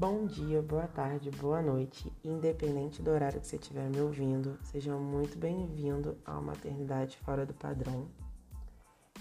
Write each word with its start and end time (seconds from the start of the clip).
Bom 0.00 0.24
dia, 0.24 0.62
boa 0.62 0.86
tarde, 0.86 1.30
boa 1.30 1.60
noite, 1.60 2.10
independente 2.24 3.02
do 3.02 3.10
horário 3.10 3.38
que 3.38 3.46
você 3.46 3.56
estiver 3.56 3.86
me 3.90 4.00
ouvindo, 4.00 4.58
seja 4.62 4.96
muito 4.96 5.36
bem-vindo 5.36 6.16
à 6.24 6.40
Maternidade 6.40 7.18
Fora 7.18 7.44
do 7.44 7.52
Padrão. 7.52 8.08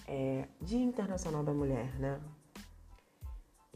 É 0.08 0.48
Dia 0.62 0.80
Internacional 0.80 1.44
da 1.44 1.52
Mulher, 1.52 2.00
né? 2.00 2.18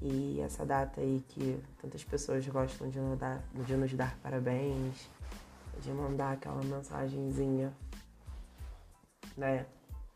E 0.01 0.39
essa 0.39 0.65
data 0.65 1.01
aí 1.01 1.21
que 1.27 1.61
tantas 1.81 2.05
pessoas 2.05 2.47
gostam 2.47 2.87
de 2.89 3.01
nos 3.01 3.19
dar, 3.19 3.43
de 3.53 3.75
nos 3.75 3.93
dar 3.93 4.17
parabéns, 4.19 5.09
de 5.81 5.91
mandar 5.91 6.31
aquela 6.31 6.63
mensagenzinha, 6.63 7.73
né? 9.35 9.65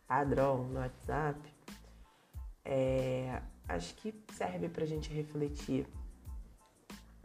Padrão 0.07 0.63
no 0.69 0.79
WhatsApp. 0.79 1.38
É, 2.63 3.41
acho 3.68 3.93
que 3.96 4.15
serve 4.32 4.69
pra 4.69 4.85
gente 4.85 5.11
refletir 5.11 5.85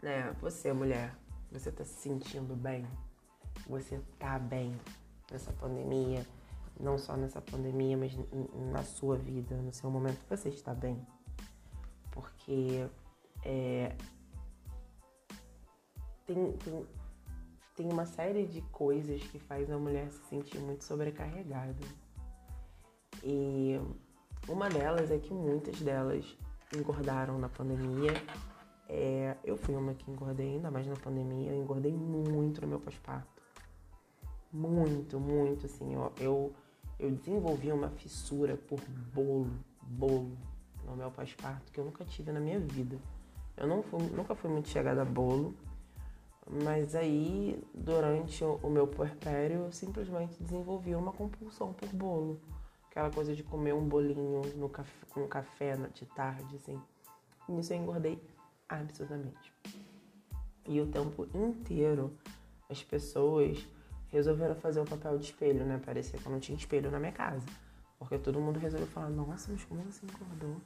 né? 0.02 0.34
Você, 0.40 0.72
mulher, 0.72 1.16
você 1.50 1.70
tá 1.70 1.84
se 1.84 1.94
sentindo 1.94 2.56
bem? 2.56 2.86
Você 3.68 4.00
tá 4.18 4.38
bem 4.38 4.76
nessa 5.30 5.52
pandemia? 5.52 6.26
Não 6.80 6.98
só 6.98 7.16
nessa 7.16 7.40
pandemia, 7.40 7.96
mas 7.96 8.12
na 8.72 8.82
sua 8.82 9.16
vida, 9.16 9.54
no 9.56 9.72
seu 9.72 9.90
momento, 9.90 10.18
você 10.28 10.48
está 10.48 10.74
bem? 10.74 11.06
Porque 12.10 12.88
é, 13.44 13.94
tem, 16.26 16.52
tem, 16.52 16.86
tem 17.76 17.92
uma 17.92 18.06
série 18.06 18.46
de 18.46 18.60
coisas 18.62 19.22
que 19.22 19.38
faz 19.38 19.70
a 19.70 19.78
mulher 19.78 20.10
se 20.10 20.24
sentir 20.28 20.58
muito 20.58 20.82
sobrecarregada. 20.82 21.86
E 23.22 23.78
uma 24.48 24.68
delas 24.68 25.10
é 25.10 25.18
que 25.18 25.32
muitas 25.32 25.80
delas 25.80 26.36
engordaram 26.74 27.38
na 27.38 27.48
pandemia 27.48 28.12
é, 28.94 29.38
eu 29.42 29.56
fui 29.56 29.74
uma 29.74 29.94
que 29.94 30.10
engordei, 30.10 30.56
ainda 30.56 30.70
mais 30.70 30.86
na 30.86 30.94
pandemia, 30.94 31.50
eu 31.50 31.62
engordei 31.62 31.92
muito 31.94 32.60
no 32.60 32.66
meu 32.66 32.78
pós-parto. 32.78 33.42
Muito, 34.52 35.18
muito, 35.18 35.64
assim, 35.64 35.96
ó, 35.96 36.10
eu, 36.20 36.52
eu 36.98 37.10
desenvolvi 37.10 37.72
uma 37.72 37.88
fissura 37.88 38.54
por 38.54 38.78
bolo, 39.14 39.50
bolo 39.80 40.36
no 40.84 40.94
meu 40.94 41.10
pós-parto 41.10 41.72
que 41.72 41.80
eu 41.80 41.86
nunca 41.86 42.04
tive 42.04 42.32
na 42.32 42.38
minha 42.38 42.60
vida. 42.60 42.98
Eu 43.56 43.66
não 43.66 43.82
fui, 43.82 44.02
nunca 44.10 44.34
fui 44.34 44.50
muito 44.50 44.68
chegada 44.68 45.00
a 45.00 45.06
bolo, 45.06 45.54
mas 46.46 46.94
aí, 46.94 47.58
durante 47.72 48.44
o, 48.44 48.56
o 48.62 48.68
meu 48.68 48.86
puerpério, 48.86 49.64
eu 49.64 49.72
simplesmente 49.72 50.42
desenvolvi 50.42 50.94
uma 50.94 51.12
compulsão 51.12 51.72
por 51.72 51.88
bolo. 51.88 52.38
Aquela 52.90 53.10
coisa 53.10 53.34
de 53.34 53.42
comer 53.42 53.72
um 53.72 53.88
bolinho 53.88 54.42
no 54.54 54.68
café, 54.68 55.06
com 55.08 55.26
café 55.26 55.76
de 55.94 56.04
tarde, 56.04 56.56
assim. 56.56 56.78
Nisso 57.48 57.72
eu 57.72 57.78
engordei 57.78 58.22
absurdamente. 58.80 59.52
E 60.66 60.80
o 60.80 60.86
tempo 60.86 61.28
inteiro 61.34 62.16
as 62.70 62.82
pessoas 62.82 63.66
resolveram 64.08 64.54
fazer 64.54 64.80
o 64.80 64.84
papel 64.84 65.18
de 65.18 65.24
espelho, 65.24 65.64
né? 65.64 65.80
Parecia 65.84 66.18
que 66.18 66.26
eu 66.26 66.32
não 66.32 66.40
tinha 66.40 66.56
espelho 66.56 66.90
na 66.90 67.00
minha 67.00 67.12
casa. 67.12 67.46
Porque 67.98 68.18
todo 68.18 68.40
mundo 68.40 68.58
resolveu 68.58 68.88
falar, 68.88 69.10
nossa, 69.10 69.52
mas 69.52 69.64
como 69.64 69.82
você 69.82 70.04
engordou? 70.04 70.60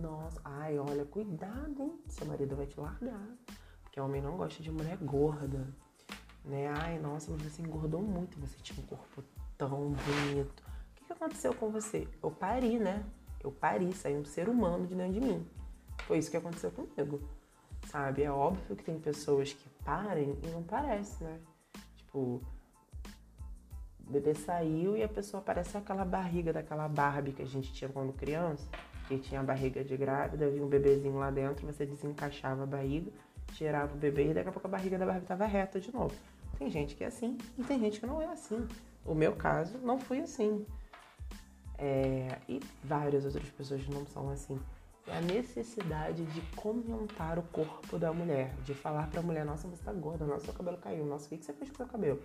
Nossa, 0.00 0.40
ai, 0.44 0.78
olha, 0.78 1.04
cuidado, 1.04 1.82
hein? 1.82 1.98
Seu 2.08 2.26
marido 2.26 2.56
vai 2.56 2.66
te 2.66 2.78
largar. 2.80 3.26
Porque 3.82 4.00
homem 4.00 4.22
não 4.22 4.36
gosta 4.36 4.62
de 4.62 4.70
mulher 4.70 4.96
gorda. 4.98 5.66
Né? 6.44 6.68
Ai, 6.68 6.98
nossa, 6.98 7.30
mas 7.30 7.42
você 7.42 7.62
engordou 7.62 8.00
muito, 8.00 8.38
você 8.38 8.56
tinha 8.62 8.82
um 8.82 8.86
corpo 8.86 9.22
tão 9.58 9.90
bonito. 9.90 10.62
O 10.92 11.06
que, 11.06 11.12
aconteceu 11.12 11.54
com 11.54 11.70
você? 11.70 12.08
Eu 12.22 12.30
pari, 12.30 12.78
né? 12.78 13.04
Eu 13.42 13.50
pari, 13.50 13.92
saí 13.92 14.16
um 14.16 14.24
ser 14.24 14.48
humano 14.48 14.86
de 14.86 14.94
dentro 14.94 15.14
de 15.14 15.20
mim. 15.20 15.46
Foi 16.06 16.18
isso 16.18 16.30
que 16.30 16.36
aconteceu 16.36 16.70
comigo, 16.70 17.20
sabe? 17.86 18.22
É 18.22 18.30
óbvio 18.30 18.76
que 18.76 18.84
tem 18.84 18.98
pessoas 18.98 19.52
que 19.52 19.68
parem 19.84 20.36
e 20.42 20.46
não 20.48 20.62
parece, 20.62 21.22
né? 21.22 21.38
Tipo, 21.96 22.40
o 24.06 24.12
bebê 24.12 24.34
saiu 24.34 24.96
e 24.96 25.02
a 25.02 25.08
pessoa 25.08 25.42
parece 25.42 25.76
aquela 25.76 26.04
barriga 26.04 26.52
daquela 26.52 26.88
Barbie 26.88 27.32
que 27.32 27.42
a 27.42 27.46
gente 27.46 27.72
tinha 27.72 27.88
quando 27.88 28.12
criança, 28.12 28.66
que 29.06 29.18
tinha 29.18 29.40
a 29.40 29.44
barriga 29.44 29.84
de 29.84 29.96
grávida, 29.96 30.50
vinha 30.50 30.64
um 30.64 30.68
bebezinho 30.68 31.16
lá 31.16 31.30
dentro, 31.30 31.66
você 31.66 31.86
desencaixava 31.86 32.64
a 32.64 32.66
barriga, 32.66 33.10
tirava 33.54 33.94
o 33.94 33.96
bebê 33.96 34.30
e 34.30 34.34
daqui 34.34 34.48
a 34.48 34.52
pouco 34.52 34.66
a 34.66 34.70
barriga 34.70 34.98
da 34.98 35.06
Barbie 35.06 35.22
estava 35.22 35.46
reta 35.46 35.80
de 35.80 35.92
novo. 35.92 36.14
Tem 36.58 36.68
gente 36.68 36.94
que 36.94 37.04
é 37.04 37.06
assim 37.06 37.38
e 37.56 37.62
tem 37.62 37.78
gente 37.78 38.00
que 38.00 38.06
não 38.06 38.20
é 38.20 38.26
assim. 38.26 38.66
O 39.04 39.14
meu 39.14 39.34
caso 39.34 39.78
não 39.78 39.98
foi 39.98 40.20
assim. 40.20 40.66
É, 41.78 42.38
e 42.48 42.60
várias 42.84 43.24
outras 43.24 43.48
pessoas 43.50 43.86
não 43.88 44.04
são 44.06 44.28
assim 44.28 44.60
é 45.06 45.16
a 45.16 45.20
necessidade 45.20 46.24
de 46.24 46.40
comentar 46.56 47.38
o 47.38 47.42
corpo 47.42 47.98
da 47.98 48.12
mulher, 48.12 48.54
de 48.64 48.74
falar 48.74 49.10
para 49.10 49.20
a 49.20 49.22
mulher, 49.22 49.44
nossa, 49.44 49.66
você 49.66 49.82
tá 49.82 49.92
gorda, 49.92 50.26
nossa, 50.26 50.44
seu 50.44 50.54
cabelo 50.54 50.78
caiu, 50.78 51.04
nossa, 51.06 51.26
o 51.26 51.28
que 51.28 51.44
você 51.44 51.52
fez 51.52 51.70
com 51.70 51.76
seu 51.76 51.86
cabelo? 51.86 52.22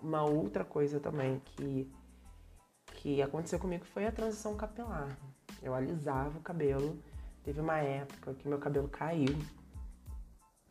Uma 0.00 0.24
outra 0.24 0.64
coisa 0.64 0.98
também 0.98 1.40
que, 1.44 1.92
que 2.94 3.22
aconteceu 3.22 3.58
comigo 3.58 3.84
foi 3.84 4.06
a 4.06 4.12
transição 4.12 4.56
capilar. 4.56 5.16
Eu 5.62 5.74
alisava 5.74 6.38
o 6.38 6.42
cabelo, 6.42 6.98
teve 7.44 7.60
uma 7.60 7.78
época 7.78 8.34
que 8.34 8.48
meu 8.48 8.58
cabelo 8.58 8.88
caiu, 8.88 9.36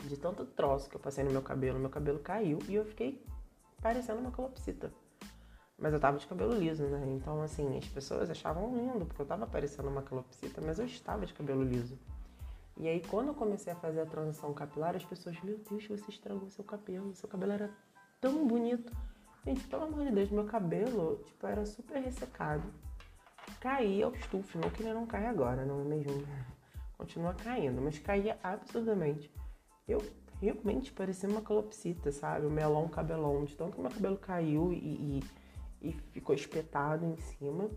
de 0.03 0.18
tanto 0.18 0.45
troço 0.45 0.89
que 0.89 0.95
eu 0.95 1.00
passei 1.00 1.23
no 1.23 1.31
meu 1.31 1.41
cabelo, 1.41 1.79
meu 1.79 1.89
cabelo 1.89 2.19
caiu 2.19 2.59
e 2.68 2.75
eu 2.75 2.85
fiquei 2.85 3.23
parecendo 3.81 4.19
uma 4.19 4.31
calopsita. 4.31 4.91
Mas 5.81 5.94
eu 5.94 6.00
tava 6.00 6.19
de 6.19 6.28
cabelo 6.28 6.53
liso, 6.53 6.84
né? 6.84 7.03
Então, 7.08 7.42
assim, 7.42 7.75
as 7.75 7.88
pessoas 7.88 8.30
achavam 8.30 8.78
lindo, 8.78 9.03
porque 9.03 9.19
eu 9.19 9.25
tava 9.25 9.47
parecendo 9.47 9.90
uma 9.90 10.03
calopsita, 10.03 10.62
mas 10.64 10.78
eu 10.78 10.86
estava 10.86 11.25
de 11.25 11.34
cabelo 11.34 11.64
liso. 11.64 11.97
E 12.78 12.88
aí, 12.88 13.02
quando 13.09 13.30
eu 13.30 13.34
comecei 13.34 13.74
a 13.74 13.75
fazer 13.75 14.02
a 14.02 14.06
transição 14.06 14.53
capilar, 14.53 14.96
as 14.96 15.03
pessoas, 15.03 15.42
meu 15.42 15.58
Deus, 15.58 15.88
você 15.88 16.12
estragou 16.12 16.47
seu 16.52 16.64
cabelo, 16.64 17.16
seu 17.16 17.28
cabelo 17.28 17.53
era 17.53 17.72
tão 18.22 18.47
bonito. 18.47 18.96
Gente, 19.44 19.68
pelo 19.68 19.86
amor 19.86 20.06
de 20.06 20.12
Deus, 20.12 20.30
meu 20.30 20.46
cabelo, 20.46 21.19
tipo, 21.25 21.47
era 21.47 21.66
super 21.66 22.00
ressecado. 22.00 22.63
Caía 23.59 24.06
aos 24.06 24.19
tufos, 24.28 24.62
não 24.62 24.69
que 24.69 24.84
ele 24.84 24.94
não 24.94 25.08
cai 25.08 25.25
agora, 25.25 25.66
não 25.66 25.81
é 25.81 25.84
mesmo? 25.84 26.24
Continua 26.96 27.34
caindo, 27.34 27.81
mas 27.81 27.98
caía 27.98 28.38
absurdamente. 28.44 29.34
Eu 29.88 30.00
realmente 30.40 30.92
parecia 30.92 31.28
uma 31.28 31.42
calopsita, 31.42 32.12
sabe? 32.12 32.46
O 32.46 32.52
melão 32.52 32.88
cabelão, 32.88 33.44
de 33.46 33.56
tanto 33.56 33.78
que 33.78 33.81
meu 33.81 33.90
cabelo 33.90 34.18
caiu 34.18 34.72
e, 34.72 34.78
e 34.78 35.41
e 35.81 35.92
ficou 36.12 36.36
espetado 36.36 37.06
em 37.06 37.18
cima. 37.18 37.69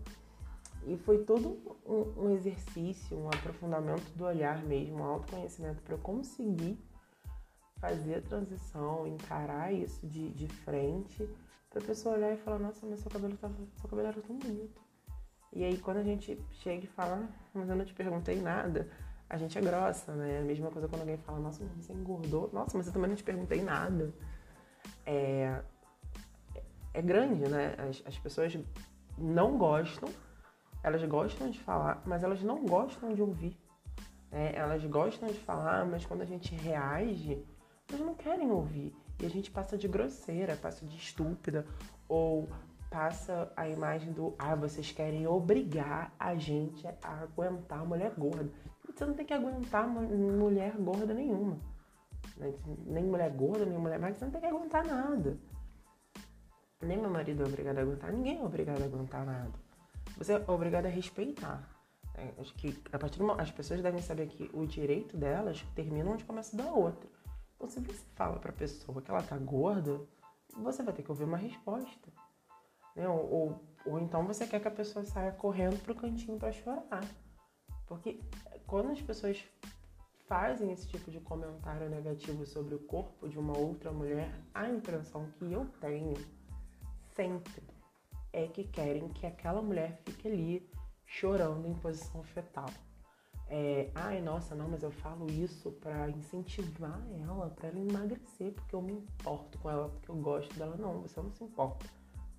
E 0.85 0.97
foi 0.97 1.23
todo 1.23 1.57
um, 1.85 2.25
um 2.25 2.29
exercício, 2.31 3.17
um 3.17 3.27
aprofundamento 3.27 4.07
do 4.15 4.25
olhar 4.25 4.63
mesmo, 4.63 4.97
um 4.99 5.03
autoconhecimento 5.03 5.81
para 5.81 5.95
eu 5.95 5.99
conseguir 5.99 6.77
fazer 7.79 8.15
a 8.15 8.21
transição, 8.21 9.07
encarar 9.07 9.73
isso 9.73 10.05
de, 10.07 10.29
de 10.31 10.47
frente, 10.47 11.27
para 11.69 11.81
a 11.81 11.85
pessoa 11.85 12.15
olhar 12.15 12.33
e 12.33 12.37
falar, 12.37 12.59
nossa, 12.59 12.85
mas 12.85 12.99
seu 12.99 13.11
cabelo, 13.11 13.35
tava, 13.37 13.55
seu 13.75 13.89
cabelo 13.89 14.07
era 14.07 14.21
tão 14.21 14.37
bonito. 14.37 14.81
E 15.51 15.63
aí 15.63 15.77
quando 15.77 15.97
a 15.97 16.03
gente 16.03 16.39
chega 16.51 16.83
e 16.83 16.87
fala, 16.87 17.27
mas 17.53 17.67
eu 17.69 17.75
não 17.75 17.85
te 17.85 17.93
perguntei 17.93 18.39
nada, 18.41 18.89
a 19.29 19.37
gente 19.37 19.57
é 19.57 19.61
grossa, 19.61 20.13
né? 20.13 20.39
A 20.39 20.43
mesma 20.43 20.69
coisa 20.69 20.87
quando 20.87 21.01
alguém 21.01 21.17
fala, 21.17 21.39
nossa, 21.39 21.63
mas 21.63 21.85
você 21.85 21.93
engordou, 21.93 22.49
nossa, 22.53 22.77
mas 22.77 22.87
eu 22.87 22.93
também 22.93 23.09
não 23.09 23.15
te 23.15 23.23
perguntei 23.23 23.61
nada. 23.61 24.13
É, 25.05 25.61
é 26.95 27.01
grande, 27.01 27.49
né? 27.49 27.75
As, 27.77 28.01
as 28.05 28.17
pessoas 28.17 28.57
não 29.17 29.57
gostam, 29.57 30.07
elas 30.81 31.03
gostam 31.03 31.49
de 31.49 31.59
falar, 31.59 32.01
mas 32.05 32.23
elas 32.23 32.41
não 32.41 32.65
gostam 32.65 33.13
de 33.13 33.21
ouvir. 33.21 33.57
Né? 34.31 34.53
Elas 34.55 34.83
gostam 34.85 35.27
de 35.27 35.39
falar, 35.39 35.85
mas 35.85 36.05
quando 36.05 36.21
a 36.21 36.25
gente 36.25 36.55
reage, 36.55 37.45
elas 37.89 38.01
não 38.01 38.15
querem 38.15 38.49
ouvir. 38.49 38.95
E 39.19 39.25
a 39.25 39.29
gente 39.29 39.51
passa 39.51 39.77
de 39.77 39.87
grosseira, 39.87 40.55
passa 40.55 40.85
de 40.85 40.95
estúpida, 40.95 41.65
ou 42.07 42.47
passa 42.89 43.51
a 43.57 43.67
imagem 43.67 44.13
do 44.13 44.33
ah, 44.39 44.55
vocês 44.55 44.91
querem 44.91 45.27
obrigar 45.27 46.13
a 46.17 46.35
gente 46.35 46.87
a 46.87 47.23
aguentar 47.23 47.85
mulher 47.85 48.13
gorda. 48.17 48.49
Você 48.85 49.05
não 49.05 49.13
tem 49.13 49.25
que 49.25 49.33
aguentar 49.33 49.85
mulher 49.85 50.77
gorda 50.77 51.13
nenhuma. 51.13 51.57
Né? 52.37 52.53
Nem 52.85 53.03
mulher 53.03 53.31
gorda, 53.31 53.65
nem 53.65 53.77
mulher 53.77 53.99
magra, 53.99 54.15
você 54.15 54.23
não 54.23 54.31
tem 54.31 54.39
que 54.39 54.47
aguentar 54.47 54.85
nada. 54.85 55.37
Nem 56.81 56.97
meu 56.97 57.09
marido 57.09 57.43
é 57.43 57.45
obrigado 57.45 57.77
a 57.77 57.81
aguentar, 57.81 58.11
ninguém 58.11 58.39
é 58.39 58.43
obrigado 58.43 58.81
a 58.81 58.85
aguentar 58.85 59.25
nada. 59.25 59.53
Você 60.17 60.33
é 60.33 60.43
obrigado 60.47 60.85
a 60.85 60.89
respeitar. 60.89 61.69
É, 62.13 62.33
acho 62.39 62.53
que 62.55 62.81
a 62.93 62.97
partir 62.97 63.19
do, 63.19 63.31
as 63.31 63.51
pessoas 63.51 63.81
devem 63.81 64.01
saber 64.01 64.27
que 64.27 64.49
o 64.53 64.65
direito 64.65 65.17
delas 65.17 65.61
termina 65.75 66.09
onde 66.09 66.23
começa 66.23 66.55
da 66.55 66.71
outra. 66.71 67.09
Então, 67.55 67.69
se 67.69 67.79
você 67.79 68.05
fala 68.15 68.39
pra 68.39 68.51
pessoa 68.51 69.01
que 69.01 69.11
ela 69.11 69.21
tá 69.21 69.37
gorda, 69.37 69.99
você 70.55 70.83
vai 70.83 70.93
ter 70.93 71.03
que 71.03 71.11
ouvir 71.11 71.25
uma 71.25 71.37
resposta. 71.37 72.09
Né? 72.95 73.07
Ou, 73.07 73.31
ou, 73.31 73.63
ou 73.85 73.99
então 73.99 74.25
você 74.25 74.47
quer 74.47 74.59
que 74.61 74.67
a 74.67 74.71
pessoa 74.71 75.03
saia 75.03 75.31
correndo 75.31 75.81
pro 75.83 75.95
cantinho 75.95 76.37
para 76.37 76.51
chorar. 76.51 77.03
Porque 77.85 78.19
quando 78.65 78.91
as 78.91 79.01
pessoas 79.01 79.43
fazem 80.27 80.71
esse 80.71 80.87
tipo 80.87 81.11
de 81.11 81.19
comentário 81.19 81.89
negativo 81.89 82.45
sobre 82.45 82.75
o 82.75 82.79
corpo 82.79 83.27
de 83.27 83.37
uma 83.37 83.57
outra 83.57 83.91
mulher, 83.91 84.31
a 84.53 84.69
impressão 84.69 85.29
que 85.37 85.51
eu 85.51 85.65
tenho 85.79 86.13
sempre 87.15 87.63
é 88.33 88.47
que 88.47 88.65
querem 88.65 89.07
que 89.09 89.25
aquela 89.25 89.61
mulher 89.61 90.01
fique 90.05 90.27
ali 90.27 90.69
chorando 91.05 91.65
em 91.67 91.73
posição 91.75 92.21
fetal. 92.23 92.69
é, 93.47 93.91
ai, 93.95 94.21
nossa, 94.21 94.55
não, 94.55 94.67
mas 94.67 94.83
eu 94.83 94.91
falo 94.91 95.29
isso 95.31 95.71
para 95.73 96.09
incentivar 96.09 96.99
ela, 97.21 97.49
para 97.51 97.69
ela 97.69 97.79
emagrecer, 97.79 98.51
porque 98.53 98.75
eu 98.75 98.81
me 98.81 98.93
importo 98.93 99.57
com 99.59 99.69
ela, 99.69 99.89
porque 99.89 100.09
eu 100.09 100.15
gosto 100.15 100.53
dela. 100.55 100.75
Não, 100.77 101.01
você 101.01 101.21
não 101.21 101.31
se 101.31 101.43
importa. 101.43 101.85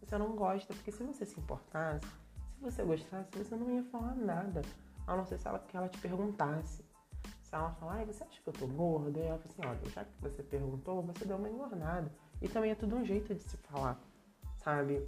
Você 0.01 0.19
não 0.19 0.37
gosta, 0.37 0.75
porque 0.75 0.93
se 0.93 1.03
você 1.03 1.25
se 1.25 1.39
importasse, 1.41 2.07
se 2.07 2.61
você 2.61 2.83
gostasse, 2.85 3.31
você 3.37 3.57
não 3.57 3.71
ia 3.71 3.85
falar 3.85 4.15
nada. 4.15 4.63
A 5.07 5.17
não 5.17 5.25
ser 5.25 5.39
se 5.39 5.47
ela, 5.47 5.59
que 5.61 5.77
ela 5.77 5.89
te 5.89 5.99
perguntasse. 5.99 6.85
Se 7.43 7.55
ela 7.55 7.71
falar, 7.75 8.05
você 8.05 8.25
acha 8.25 8.43
que 8.43 8.49
eu 8.49 8.53
tô 8.53 8.67
gorda? 8.67 9.19
E 9.19 9.23
ela 9.23 9.39
fala 9.39 9.51
assim, 9.51 9.81
olha, 9.81 9.91
já 9.91 10.05
que 10.05 10.21
você 10.21 10.43
perguntou, 10.43 11.03
você 11.03 11.25
deu 11.25 11.37
uma 11.37 11.49
engordada. 11.49 12.13
E 12.43 12.49
também 12.49 12.73
é 12.73 12.75
tudo 12.75 12.97
um 12.97 13.05
jeito 13.05 13.35
de 13.35 13.43
se 13.43 13.57
falar, 13.59 14.01
sabe? 14.67 15.05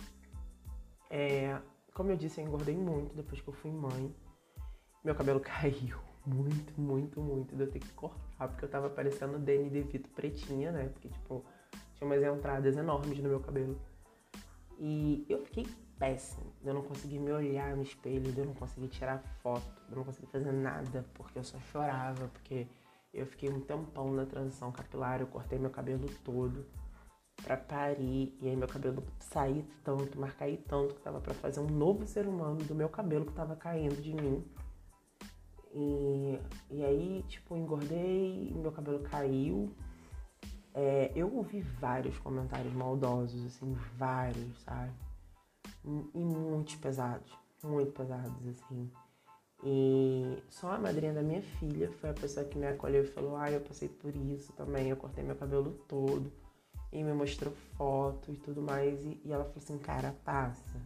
É, 1.11 1.59
como 1.93 2.13
eu 2.13 2.17
disse, 2.17 2.41
eu 2.41 2.47
engordei 2.47 2.77
muito 2.77 3.13
depois 3.17 3.41
que 3.41 3.49
eu 3.49 3.55
fui 3.55 3.73
mãe. 3.73 4.15
Meu 5.03 5.17
cabelo 5.17 5.41
caiu 5.43 5.99
muito, 6.25 6.81
muito, 6.81 7.21
muito. 7.21 7.57
Deu 7.57 7.69
ter 7.69 7.81
que 7.81 7.93
cortar, 7.95 8.49
porque 8.49 8.65
eu 8.65 8.69
tava 8.69 8.89
parecendo 8.89 9.37
Danny 9.37 9.69
DeVito 9.69 10.09
pretinha, 10.11 10.71
né? 10.71 10.89
Porque, 10.91 11.09
tipo, 11.09 11.45
tinha 11.95 12.07
umas 12.07 12.23
entradas 12.23 12.77
enormes 12.77 13.19
no 13.19 13.29
meu 13.29 13.41
cabelo. 13.41 13.77
E 14.79 15.27
eu 15.29 15.45
fiquei 15.45 15.67
péssimo. 15.99 16.53
Eu 16.65 16.73
não 16.73 16.83
consegui 16.83 17.19
me 17.19 17.33
olhar 17.33 17.75
no 17.75 17.83
espelho, 17.83 18.33
eu 18.37 18.47
não 18.47 18.55
consegui 18.55 18.87
tirar 18.87 19.19
foto, 19.43 19.83
eu 19.91 19.97
não 19.97 20.05
consegui 20.05 20.29
fazer 20.29 20.53
nada, 20.53 21.05
porque 21.15 21.37
eu 21.37 21.43
só 21.43 21.59
chorava, 21.73 22.29
porque 22.29 22.69
eu 23.13 23.27
fiquei 23.27 23.51
um 23.51 23.61
tempão 23.61 24.13
na 24.13 24.25
transição 24.25 24.71
capilar, 24.71 25.21
eu 25.21 25.27
cortei 25.27 25.59
meu 25.59 25.71
cabelo 25.71 26.07
todo 26.23 26.65
pra 27.43 27.57
parir, 27.57 28.37
e 28.41 28.49
aí 28.49 28.57
meu 28.57 28.69
cabelo 28.69 29.03
sair 29.21 29.65
tanto, 29.85 30.19
mas 30.19 30.35
cair 30.35 30.59
tanto, 30.69 30.95
que 30.95 31.01
tava 31.01 31.21
pra 31.21 31.35
fazer 31.35 31.61
um 31.61 31.67
novo 31.67 32.07
ser 32.07 32.27
humano 32.27 32.57
do 32.57 32.75
meu 32.75 32.89
cabelo 32.89 33.27
que 33.27 33.33
tava 33.33 33.57
caindo 33.57 34.01
de 34.01 34.13
mim. 34.13 34.45
E, 35.73 36.39
e 36.71 36.85
aí, 36.85 37.25
tipo, 37.29 37.57
engordei, 37.57 38.53
meu 38.55 38.73
cabelo 38.73 39.01
caiu. 39.01 39.73
É, 40.75 41.13
eu 41.15 41.35
ouvi 41.35 41.61
vários 41.61 42.19
comentários 42.19 42.73
maldosos, 42.73 43.47
assim, 43.47 43.77
vários, 43.97 44.61
sabe? 44.63 44.93
E 46.15 46.25
muitos 46.25 46.77
pesados, 46.77 47.33
muito 47.63 47.93
pesados, 47.93 48.47
assim. 48.47 48.91
E 49.65 50.41
só 50.49 50.73
a 50.73 50.79
madrinha 50.79 51.13
da 51.13 51.23
minha 51.23 51.43
filha 51.43 51.91
foi 51.93 52.11
a 52.11 52.15
pessoa 52.15 52.47
que 52.47 52.57
me 52.57 52.67
acolheu 52.67 53.03
e 53.03 53.07
falou: 53.07 53.37
Ah, 53.37 53.51
eu 53.51 53.61
passei 53.61 53.89
por 53.89 54.15
isso 54.15 54.53
também, 54.53 54.89
eu 54.89 54.97
cortei 54.97 55.25
meu 55.25 55.35
cabelo 55.35 55.73
todo. 55.89 56.31
E 56.93 57.03
me 57.03 57.13
mostrou 57.13 57.53
foto 57.77 58.33
e 58.33 58.37
tudo 58.37 58.63
mais. 58.63 59.05
E, 59.05 59.21
e 59.25 59.33
ela 59.33 59.45
falou 59.45 59.59
assim: 59.59 59.79
Cara, 59.79 60.15
passa 60.25 60.79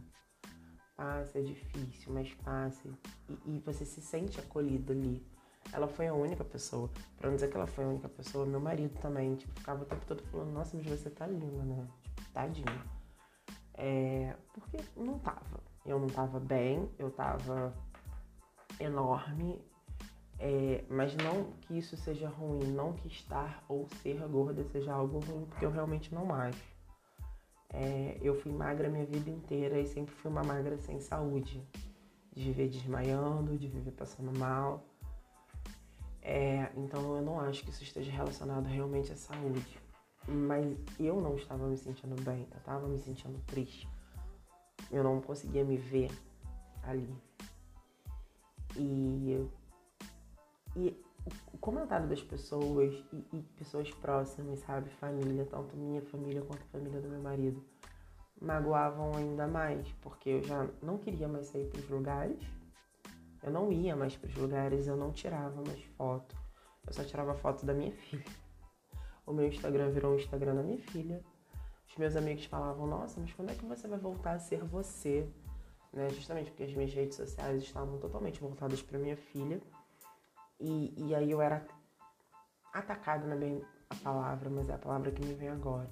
passa, 1.02 1.40
é 1.40 1.42
difícil, 1.42 2.12
mas 2.12 2.32
passa. 2.34 2.88
E, 3.28 3.38
e, 3.46 3.58
você 3.60 3.84
se 3.84 4.00
sente 4.00 4.38
acolhido 4.38 4.92
ali. 4.92 5.26
Ela 5.72 5.88
foi 5.88 6.06
a 6.06 6.14
única 6.14 6.44
pessoa. 6.44 6.88
Pra 7.16 7.28
não 7.28 7.34
dizer 7.34 7.50
que 7.50 7.56
ela 7.56 7.66
foi 7.66 7.84
a 7.84 7.88
única 7.88 8.08
pessoa, 8.08 8.46
meu 8.46 8.60
marido 8.60 8.98
também, 9.00 9.34
tipo, 9.34 9.52
ficava 9.58 9.82
o 9.82 9.86
tempo 9.86 10.06
todo 10.06 10.22
falando, 10.24 10.52
nossa, 10.52 10.76
mas 10.76 10.86
você 10.86 11.10
tá 11.10 11.26
linda, 11.26 11.64
né? 11.64 11.88
Tipo, 12.02 12.30
tadinho. 12.32 12.82
É, 13.74 14.36
porque 14.52 14.78
não 14.96 15.18
tava. 15.18 15.60
Eu 15.84 15.98
não 15.98 16.08
tava 16.08 16.38
bem, 16.38 16.88
eu 16.98 17.10
tava 17.10 17.74
enorme. 18.78 19.60
É, 20.44 20.84
mas 20.90 21.14
não 21.14 21.52
que 21.60 21.78
isso 21.78 21.96
seja 21.96 22.28
ruim, 22.28 22.64
não 22.72 22.92
que 22.94 23.06
estar 23.06 23.64
ou 23.68 23.88
ser 24.02 24.18
gorda 24.26 24.64
seja 24.64 24.92
algo 24.92 25.20
ruim, 25.20 25.44
porque 25.44 25.64
eu 25.64 25.70
realmente 25.70 26.12
não 26.12 26.34
acho. 26.34 26.60
É, 27.72 28.18
eu 28.20 28.34
fui 28.34 28.50
magra 28.50 28.88
minha 28.88 29.06
vida 29.06 29.30
inteira 29.30 29.78
e 29.78 29.86
sempre 29.86 30.12
fui 30.12 30.28
uma 30.28 30.42
magra 30.42 30.76
sem 30.78 30.98
saúde. 30.98 31.64
De 32.32 32.42
viver 32.42 32.68
desmaiando, 32.68 33.56
de 33.56 33.68
viver 33.68 33.92
passando 33.92 34.36
mal. 34.36 34.84
É, 36.20 36.72
então 36.76 37.14
eu 37.16 37.22
não 37.22 37.38
acho 37.38 37.62
que 37.62 37.70
isso 37.70 37.84
esteja 37.84 38.10
relacionado 38.10 38.66
realmente 38.66 39.12
à 39.12 39.16
saúde. 39.16 39.78
Mas 40.26 40.76
eu 40.98 41.20
não 41.20 41.36
estava 41.36 41.68
me 41.68 41.76
sentindo 41.76 42.20
bem, 42.22 42.48
eu 42.50 42.58
estava 42.58 42.88
me 42.88 42.98
sentindo 42.98 43.40
triste. 43.46 43.88
Eu 44.90 45.04
não 45.04 45.20
conseguia 45.20 45.64
me 45.64 45.76
ver 45.76 46.10
ali. 46.82 47.14
E, 48.76 49.48
e 50.76 50.96
o 51.52 51.58
comentário 51.58 52.08
das 52.08 52.22
pessoas 52.22 52.92
e, 53.12 53.24
e, 53.32 53.42
pessoas 53.56 53.90
próximas, 53.90 54.58
sabe? 54.60 54.90
Família, 54.90 55.46
tanto 55.46 55.76
minha 55.76 56.02
família 56.02 56.42
quanto 56.42 56.62
a 56.62 56.66
família 56.66 57.00
do 57.00 57.08
meu 57.08 57.20
marido, 57.20 57.62
magoavam 58.40 59.12
ainda 59.14 59.46
mais, 59.46 59.86
porque 60.00 60.30
eu 60.30 60.42
já 60.42 60.68
não 60.82 60.98
queria 60.98 61.28
mais 61.28 61.46
sair 61.46 61.66
para 61.66 61.80
os 61.80 61.88
lugares, 61.88 62.38
eu 63.42 63.50
não 63.50 63.72
ia 63.72 63.94
mais 63.94 64.16
para 64.16 64.28
os 64.28 64.36
lugares, 64.36 64.86
eu 64.86 64.96
não 64.96 65.12
tirava 65.12 65.62
mais 65.62 65.82
foto, 65.96 66.36
eu 66.86 66.92
só 66.92 67.04
tirava 67.04 67.34
foto 67.34 67.64
da 67.64 67.72
minha 67.72 67.92
filha. 67.92 68.24
O 69.24 69.32
meu 69.32 69.46
Instagram 69.46 69.90
virou 69.90 70.14
o 70.14 70.16
Instagram 70.16 70.56
da 70.56 70.62
minha 70.62 70.78
filha. 70.78 71.22
Os 71.88 71.96
meus 71.96 72.16
amigos 72.16 72.44
falavam: 72.46 72.86
Nossa, 72.86 73.20
mas 73.20 73.32
quando 73.32 73.50
é 73.50 73.54
que 73.54 73.64
você 73.64 73.86
vai 73.86 73.98
voltar 73.98 74.32
a 74.32 74.38
ser 74.38 74.64
você? 74.64 75.28
Né? 75.92 76.08
Justamente 76.10 76.50
porque 76.50 76.64
as 76.64 76.74
minhas 76.74 76.92
redes 76.92 77.16
sociais 77.16 77.62
estavam 77.62 77.98
totalmente 77.98 78.40
voltadas 78.40 78.82
para 78.82 78.98
minha 78.98 79.16
filha. 79.16 79.60
E, 80.62 80.94
e 80.96 81.14
aí 81.14 81.28
eu 81.28 81.42
era 81.42 81.66
atacada, 82.72 83.26
não 83.26 83.34
é 83.34 83.38
bem 83.38 83.64
a 83.90 83.94
palavra, 83.96 84.48
mas 84.48 84.68
é 84.68 84.74
a 84.74 84.78
palavra 84.78 85.10
que 85.10 85.24
me 85.24 85.34
vem 85.34 85.48
agora. 85.48 85.90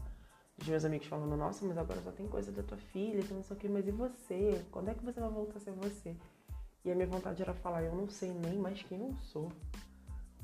Os 0.56 0.68
meus 0.68 0.84
amigos 0.84 1.08
falando, 1.08 1.36
nossa, 1.36 1.66
mas 1.66 1.76
agora 1.76 2.00
só 2.02 2.12
tem 2.12 2.28
coisa 2.28 2.52
da 2.52 2.62
tua 2.62 2.78
filha, 2.78 3.20
que 3.22 3.34
não 3.34 3.42
sei 3.42 3.56
o 3.56 3.58
que, 3.58 3.68
mas 3.68 3.88
e 3.88 3.90
você? 3.90 4.64
Quando 4.70 4.90
é 4.90 4.94
que 4.94 5.04
você 5.04 5.18
vai 5.18 5.28
voltar 5.28 5.56
a 5.56 5.60
ser 5.60 5.72
você? 5.72 6.14
E 6.84 6.92
a 6.92 6.94
minha 6.94 7.08
vontade 7.08 7.42
era 7.42 7.52
falar, 7.52 7.82
eu 7.82 7.94
não 7.94 8.08
sei 8.08 8.30
nem 8.30 8.58
mais 8.58 8.80
quem 8.82 9.00
eu 9.00 9.14
sou. 9.22 9.50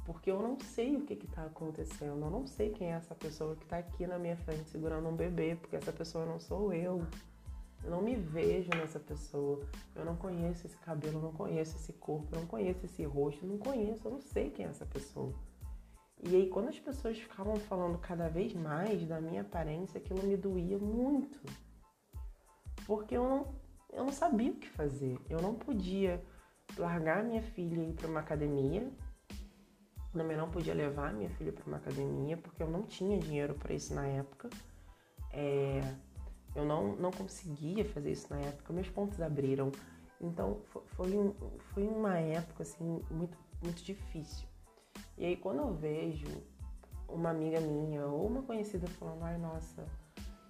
Porque 0.05 0.31
eu 0.31 0.43
não 0.43 0.58
sei 0.58 0.96
o 0.96 1.06
que 1.06 1.14
está 1.14 1.44
acontecendo, 1.44 2.20
eu 2.25 2.31
não 2.31 2.46
sei 2.46 2.70
quem 2.70 2.93
é 2.93 2.96
essa 2.96 3.14
pessoa 3.14 3.55
que 3.55 3.62
está 3.62 3.78
aqui 3.78 4.06
na 4.06 4.19
minha 4.19 4.37
frente 4.37 4.69
segurando 4.69 5.08
um 5.08 5.14
bebê, 5.14 5.56
porque 5.56 5.76
essa 5.76 5.93
pessoa 5.93 6.26
não 6.26 6.40
sou 6.40 6.73
eu. 6.73 7.06
Eu 7.87 7.93
não 7.93 8.03
me 8.03 8.17
vejo 8.17 8.69
nessa 8.71 8.99
pessoa. 8.99 9.61
Eu 9.94 10.05
não 10.05 10.17
conheço 10.17 10.67
esse 10.67 10.77
cabelo, 10.79 11.19
eu 11.19 11.23
não 11.23 11.33
conheço 11.33 11.77
esse 11.77 11.93
corpo, 11.93 12.35
eu 12.35 12.41
não 12.41 12.47
conheço 12.47 12.85
esse 12.85 13.05
rosto, 13.05 13.44
eu 13.44 13.49
não 13.49 13.59
conheço, 13.59 14.09
eu 14.09 14.11
não 14.11 14.21
sei 14.21 14.50
quem 14.50 14.67
é 14.67 14.69
essa 14.69 14.85
pessoa. 14.85 15.33
E 16.21 16.35
aí, 16.35 16.49
quando 16.49 16.69
as 16.69 16.81
pessoas 16.81 17.17
ficavam 17.17 17.55
falando 17.56 17.97
cada 17.99 18.29
vez 18.29 18.53
mais 18.55 19.06
da 19.06 19.21
minha 19.21 19.43
aparência, 19.43 19.99
aquilo 19.99 20.21
me 20.25 20.37
doía 20.37 20.77
muito. 20.77 21.38
Porque 22.85 23.17
eu 23.17 23.23
não, 23.23 23.55
eu 23.93 24.05
não 24.05 24.12
sabia 24.12 24.50
o 24.50 24.56
que 24.56 24.69
fazer. 24.69 25.17
Eu 25.31 25.40
não 25.40 25.55
podia 25.55 26.21
largar 26.76 27.23
minha 27.23 27.43
filha 27.43 27.83
e 27.83 27.90
ir 27.90 27.93
para 27.93 28.09
uma 28.09 28.21
academia. 28.21 28.90
Também 30.12 30.37
não 30.37 30.50
podia 30.50 30.75
levar 30.75 31.14
minha 31.14 31.31
filha 31.31 31.52
para 31.52 31.66
uma 31.66 31.76
academia, 31.76 32.37
porque 32.37 32.64
eu 32.64 32.69
não 32.69 32.83
tinha 32.83 33.16
dinheiro 33.16 33.55
para 33.55 33.75
isso 33.75 33.95
na 33.95 34.09
época. 34.09 34.50
É, 35.31 35.95
eu 36.57 36.65
não, 36.65 36.97
não 36.97 37.11
conseguia 37.11 37.85
fazer 37.85 38.13
isso 38.13 38.27
na 38.31 38.41
época, 38.41 38.73
meus 38.73 38.89
pontos 38.89 39.21
abriram. 39.21 39.71
Então 40.21 40.61
foi, 40.87 41.17
um, 41.17 41.35
foi 41.75 41.87
uma 41.87 42.19
época 42.19 42.63
assim 42.63 43.03
muito, 43.11 43.37
muito 43.63 43.83
difícil. 43.83 44.49
E 45.19 45.27
aí 45.27 45.37
quando 45.37 45.59
eu 45.59 45.75
vejo 45.75 46.27
uma 47.09 47.31
amiga 47.31 47.61
minha 47.61 48.07
ou 48.07 48.27
uma 48.27 48.43
conhecida 48.43 48.87
falando, 48.87 49.23
ai 49.23 49.39
nossa, 49.39 49.87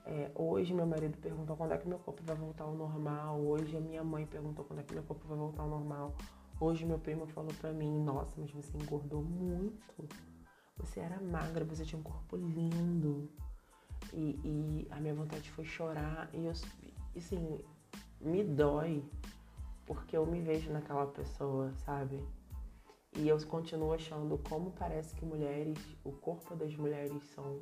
é, 0.07 0.31
hoje 0.37 0.73
meu 0.73 0.87
marido 0.87 1.19
perguntou 1.19 1.57
quando 1.57 1.73
é 1.73 1.79
que 1.79 1.89
meu 1.89 1.99
corpo 1.99 2.23
vai 2.25 2.37
voltar 2.37 2.65
ao 2.65 2.75
normal, 2.75 3.41
hoje 3.41 3.77
a 3.77 3.81
minha 3.81 4.05
mãe 4.05 4.25
perguntou 4.25 4.65
quando 4.65 4.79
é 4.79 4.83
que 4.85 4.95
meu 4.95 5.03
corpo 5.03 5.27
vai 5.27 5.37
voltar 5.37 5.63
ao 5.63 5.69
normal, 5.69 6.15
hoje 6.61 6.87
meu 6.87 6.99
primo 6.99 7.27
falou 7.27 7.53
pra 7.61 7.73
mim, 7.73 7.99
nossa, 7.99 8.33
mas 8.37 8.51
você 8.53 8.79
engordou 8.79 9.23
muito, 9.23 10.09
você 10.77 11.01
era 11.01 11.21
magra, 11.21 11.65
você 11.65 11.85
tinha 11.85 11.99
um 11.99 12.05
corpo 12.05 12.37
lindo. 12.37 13.29
E, 14.13 14.39
e 14.45 14.89
a 14.91 15.01
minha 15.01 15.15
vontade 15.15 15.51
foi 15.51 15.65
chorar. 15.65 16.29
E 16.33 16.45
eu, 16.45 16.53
assim, 17.17 17.61
me 18.21 18.43
dói 18.45 19.05
porque 19.87 20.17
eu 20.17 20.27
me 20.27 20.41
vejo 20.41 20.73
naquela 20.73 21.07
pessoa, 21.07 21.73
sabe? 21.85 22.23
E 23.17 23.29
eu 23.29 23.47
continuo 23.47 23.93
achando 23.93 24.39
como 24.49 24.73
parece 24.73 25.15
que 25.15 25.25
mulheres, 25.25 25.79
o 26.05 26.13
corpo 26.13 26.55
das 26.55 26.75
mulheres 26.77 27.23
são 27.35 27.61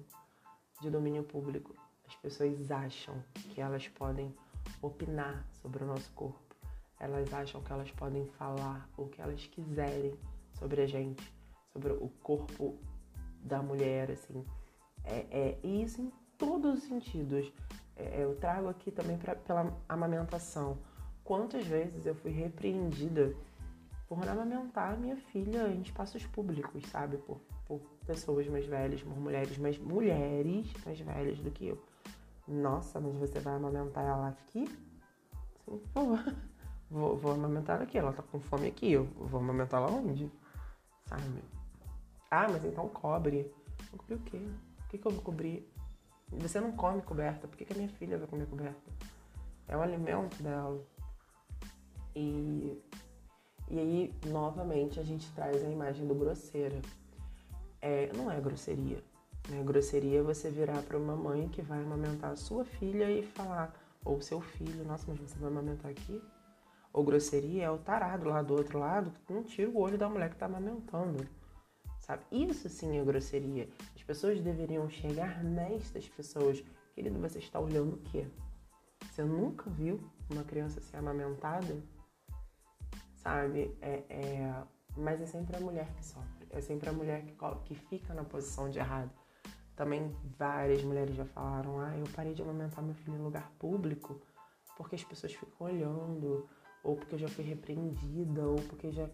de 0.80 0.90
domínio 0.90 1.22
público. 1.22 1.74
As 2.08 2.16
pessoas 2.16 2.70
acham 2.70 3.22
que 3.50 3.60
elas 3.60 3.86
podem 3.88 4.34
opinar 4.82 5.46
sobre 5.52 5.84
o 5.84 5.86
nosso 5.86 6.10
corpo. 6.12 6.42
Elas 6.98 7.32
acham 7.32 7.62
que 7.62 7.72
elas 7.72 7.90
podem 7.92 8.26
falar 8.26 8.88
o 8.96 9.06
que 9.06 9.20
elas 9.20 9.46
quiserem 9.46 10.18
sobre 10.58 10.82
a 10.82 10.86
gente, 10.86 11.32
sobre 11.72 11.92
o 11.92 12.08
corpo 12.22 12.78
da 13.42 13.62
mulher, 13.62 14.10
assim. 14.10 14.44
É, 15.04 15.26
é, 15.30 15.58
e 15.62 15.82
isso 15.82 16.10
todos 16.46 16.78
os 16.78 16.84
sentidos. 16.84 17.52
É, 17.96 18.22
eu 18.22 18.34
trago 18.36 18.68
aqui 18.68 18.90
também 18.90 19.16
pra, 19.16 19.34
pela 19.34 19.72
amamentação. 19.88 20.78
Quantas 21.22 21.66
vezes 21.66 22.04
eu 22.04 22.14
fui 22.14 22.30
repreendida 22.30 23.34
por 24.08 24.28
amamentar 24.28 24.98
minha 24.98 25.16
filha 25.16 25.68
em 25.68 25.80
espaços 25.80 26.24
públicos, 26.26 26.82
sabe? 26.90 27.16
Por, 27.18 27.40
por 27.66 27.80
pessoas 28.06 28.46
mais 28.48 28.66
velhas, 28.66 29.02
por 29.02 29.16
mulheres, 29.18 29.56
mas 29.58 29.78
mulheres 29.78 30.72
mais 30.84 31.00
velhas 31.00 31.38
do 31.38 31.50
que 31.50 31.68
eu. 31.68 31.82
Nossa, 32.46 33.00
mas 33.00 33.14
você 33.14 33.40
vai 33.40 33.54
amamentar 33.54 34.04
ela 34.04 34.28
aqui? 34.28 34.66
Sim, 35.64 35.80
vou. 35.94 36.18
vou, 36.90 37.16
vou 37.16 37.32
amamentar 37.32 37.80
aqui. 37.80 37.96
Ela 37.96 38.12
tá 38.12 38.22
com 38.22 38.38
fome 38.38 38.68
aqui. 38.68 38.92
Eu 38.92 39.04
vou 39.04 39.40
amamentar 39.40 39.80
ela 39.80 39.90
onde? 39.90 40.30
sabe? 41.06 41.42
Ah, 42.30 42.48
mas 42.48 42.64
então 42.64 42.88
cobre. 42.88 43.50
Vou 43.90 43.98
cobrir 43.98 44.14
o 44.14 44.20
quê? 44.20 44.36
O 44.36 44.88
que, 44.88 44.98
que 44.98 45.06
eu 45.06 45.12
vou 45.12 45.22
cobrir? 45.22 45.68
Você 46.32 46.60
não 46.60 46.72
come 46.72 47.00
coberta, 47.02 47.46
por 47.46 47.56
que, 47.56 47.64
que 47.64 47.72
a 47.72 47.76
minha 47.76 47.88
filha 47.88 48.18
vai 48.18 48.26
comer 48.26 48.46
coberta? 48.46 48.90
É 49.68 49.76
o 49.76 49.82
alimento 49.82 50.42
dela. 50.42 50.82
E, 52.14 52.82
e 53.68 53.78
aí, 53.78 54.14
novamente, 54.26 55.00
a 55.00 55.02
gente 55.02 55.30
traz 55.32 55.64
a 55.64 55.68
imagem 55.68 56.06
do 56.06 56.14
grosseira. 56.14 56.80
É, 57.80 58.10
não 58.14 58.30
é 58.30 58.40
grosseria. 58.40 59.02
Né? 59.48 59.62
Grosseria 59.62 60.20
é 60.20 60.22
você 60.22 60.50
virar 60.50 60.82
para 60.82 60.96
uma 60.96 61.16
mãe 61.16 61.48
que 61.48 61.62
vai 61.62 61.82
amamentar 61.82 62.32
a 62.32 62.36
sua 62.36 62.64
filha 62.64 63.10
e 63.10 63.22
falar, 63.22 63.74
ou 64.04 64.20
seu 64.20 64.40
filho, 64.40 64.84
nossa, 64.84 65.04
mas 65.08 65.18
você 65.20 65.38
vai 65.38 65.50
amamentar 65.50 65.90
aqui? 65.90 66.22
Ou 66.92 67.02
grosseria 67.02 67.64
é 67.64 67.70
o 67.70 67.78
tarado 67.78 68.28
lá 68.28 68.40
do 68.40 68.54
outro 68.54 68.78
lado 68.78 69.12
que 69.26 69.32
não 69.32 69.42
tira 69.42 69.68
o 69.68 69.78
olho 69.78 69.98
da 69.98 70.08
mulher 70.08 70.28
que 70.28 70.36
está 70.36 70.46
amamentando. 70.46 71.26
Sabe? 72.04 72.22
Isso 72.30 72.68
sim 72.68 72.98
é 72.98 73.04
grosseria. 73.04 73.68
As 73.94 74.02
pessoas 74.02 74.40
deveriam 74.40 74.88
chegar 74.90 75.42
nestas 75.42 76.08
pessoas. 76.08 76.62
Querido, 76.94 77.18
você 77.18 77.38
está 77.38 77.58
olhando 77.58 77.94
o 77.94 77.98
quê? 78.10 78.26
Você 79.10 79.24
nunca 79.24 79.70
viu 79.70 80.00
uma 80.30 80.44
criança 80.44 80.80
ser 80.80 80.98
amamentada? 80.98 81.82
Sabe? 83.16 83.76
É, 83.80 84.04
é... 84.08 84.62
Mas 84.96 85.20
é 85.20 85.26
sempre 85.26 85.56
a 85.56 85.60
mulher 85.60 85.92
que 85.94 86.04
sofre. 86.04 86.46
É 86.50 86.60
sempre 86.60 86.88
a 86.88 86.92
mulher 86.92 87.24
que, 87.24 87.34
que 87.64 87.74
fica 87.74 88.12
na 88.12 88.22
posição 88.22 88.68
de 88.68 88.78
errado. 88.78 89.10
Também 89.74 90.14
várias 90.38 90.82
mulheres 90.84 91.16
já 91.16 91.24
falaram: 91.24 91.80
ah, 91.80 91.96
eu 91.96 92.04
parei 92.14 92.34
de 92.34 92.42
amamentar 92.42 92.84
meu 92.84 92.94
filho 92.94 93.16
em 93.16 93.22
lugar 93.22 93.50
público 93.58 94.20
porque 94.76 94.94
as 94.94 95.04
pessoas 95.04 95.32
ficam 95.32 95.66
olhando, 95.66 96.48
ou 96.82 96.96
porque 96.96 97.14
eu 97.14 97.18
já 97.18 97.28
fui 97.28 97.44
repreendida, 97.44 98.46
ou 98.46 98.56
porque 98.56 98.90
já. 98.90 99.08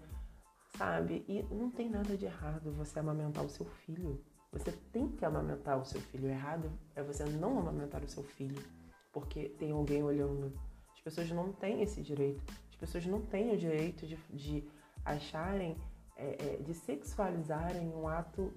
Sabe? 0.77 1.25
E 1.29 1.43
não 1.55 1.71
tem 1.71 1.91
nada 1.91 2.17
de 2.17 2.25
errado 2.25 2.73
você 2.73 2.99
amamentar 2.99 3.45
o 3.45 3.49
seu 3.49 3.67
filho. 3.67 4.23
Você 4.53 4.73
tem 4.93 5.09
que 5.09 5.25
amamentar 5.25 5.79
o 5.79 5.85
seu 5.85 6.01
filho. 6.01 6.27
O 6.27 6.31
errado 6.31 6.71
é 6.95 7.03
você 7.03 7.25
não 7.25 7.59
amamentar 7.59 8.03
o 8.03 8.09
seu 8.09 8.23
filho, 8.23 8.63
porque 9.13 9.51
tem 9.51 9.71
alguém 9.73 10.03
olhando. 10.03 10.53
As 10.93 11.01
pessoas 11.01 11.31
não 11.31 11.53
têm 11.53 11.83
esse 11.83 12.03
direito. 12.03 12.43
As 12.71 12.77
pessoas 12.77 13.07
não 13.07 13.21
têm 13.21 13.53
o 13.53 13.57
direito 13.57 14.07
de, 14.07 14.17
de 14.31 14.69
acharem, 15.05 15.77
é, 16.17 16.37
é, 16.39 16.57
de 16.57 16.75
sexualizarem 16.75 17.89
um 17.89 18.09
ato 18.09 18.53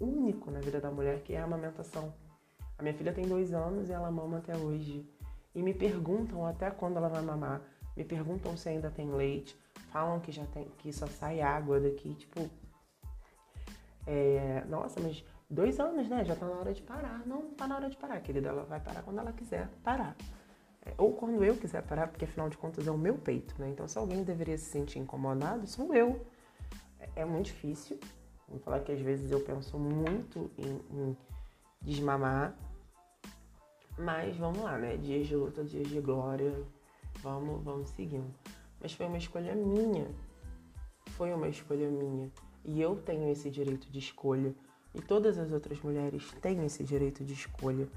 único 0.00 0.50
na 0.50 0.60
vida 0.60 0.80
da 0.80 0.90
mulher, 0.90 1.22
que 1.22 1.34
é 1.34 1.40
a 1.40 1.44
amamentação. 1.44 2.12
A 2.76 2.82
minha 2.82 2.94
filha 2.94 3.12
tem 3.12 3.26
dois 3.26 3.52
anos 3.52 3.88
e 3.88 3.92
ela 3.92 4.10
mama 4.10 4.38
até 4.38 4.56
hoje. 4.56 5.08
E 5.54 5.62
me 5.62 5.72
perguntam 5.72 6.44
até 6.46 6.70
quando 6.70 6.96
ela 6.96 7.08
vai 7.08 7.22
mamar. 7.22 7.62
Me 7.96 8.04
perguntam 8.04 8.56
se 8.56 8.68
ainda 8.68 8.90
tem 8.90 9.10
leite. 9.10 9.56
Falam 9.90 10.20
que 10.20 10.32
já 10.32 10.44
tem, 10.46 10.64
que 10.78 10.92
só 10.92 11.06
sai 11.06 11.40
água 11.40 11.78
daqui. 11.80 12.14
Tipo, 12.14 12.48
é, 14.06 14.64
nossa, 14.68 15.00
mas 15.00 15.24
dois 15.48 15.78
anos, 15.78 16.08
né? 16.08 16.24
Já 16.24 16.34
tá 16.34 16.46
na 16.46 16.52
hora 16.52 16.72
de 16.72 16.82
parar. 16.82 17.22
Não, 17.26 17.50
tá 17.50 17.66
na 17.66 17.76
hora 17.76 17.90
de 17.90 17.96
parar, 17.96 18.20
querida. 18.20 18.48
Ela 18.48 18.64
vai 18.64 18.80
parar 18.80 19.02
quando 19.02 19.18
ela 19.18 19.32
quiser 19.32 19.68
parar. 19.82 20.16
É, 20.84 20.94
ou 20.98 21.12
quando 21.12 21.44
eu 21.44 21.56
quiser 21.56 21.82
parar, 21.82 22.08
porque 22.08 22.24
afinal 22.24 22.48
de 22.48 22.56
contas 22.56 22.86
é 22.86 22.90
o 22.90 22.98
meu 22.98 23.16
peito, 23.16 23.54
né? 23.58 23.68
Então, 23.68 23.86
se 23.86 23.98
alguém 23.98 24.24
deveria 24.24 24.58
se 24.58 24.64
sentir 24.64 24.98
incomodado, 24.98 25.66
sou 25.66 25.94
eu. 25.94 26.26
É, 26.98 27.22
é 27.22 27.24
muito 27.24 27.46
difícil, 27.46 27.98
Vou 28.52 28.60
falar 28.60 28.80
que 28.80 28.92
às 28.92 29.00
vezes 29.00 29.30
eu 29.30 29.40
penso 29.40 29.78
muito 29.78 30.50
em, 30.58 30.80
em 30.90 31.16
desmamar. 31.80 32.54
Mas 33.98 34.36
vamos 34.36 34.60
lá, 34.60 34.76
né? 34.76 34.98
Dias 34.98 35.26
de 35.26 35.34
luta, 35.34 35.64
dias 35.64 35.88
de 35.88 36.00
glória. 36.00 36.52
Vamos, 37.20 37.62
vamos 37.62 37.90
seguindo. 37.90 38.34
Mas 38.80 38.92
foi 38.92 39.06
uma 39.06 39.18
escolha 39.18 39.54
minha. 39.54 40.06
Foi 41.10 41.32
uma 41.32 41.48
escolha 41.48 41.88
minha. 41.88 42.30
E 42.64 42.80
eu 42.80 42.96
tenho 42.96 43.30
esse 43.30 43.50
direito 43.50 43.90
de 43.90 43.98
escolha. 43.98 44.54
E 44.94 45.00
todas 45.00 45.38
as 45.38 45.52
outras 45.52 45.80
mulheres 45.80 46.30
têm 46.40 46.64
esse 46.64 46.84
direito 46.84 47.24
de 47.24 47.32
escolha, 47.32 47.88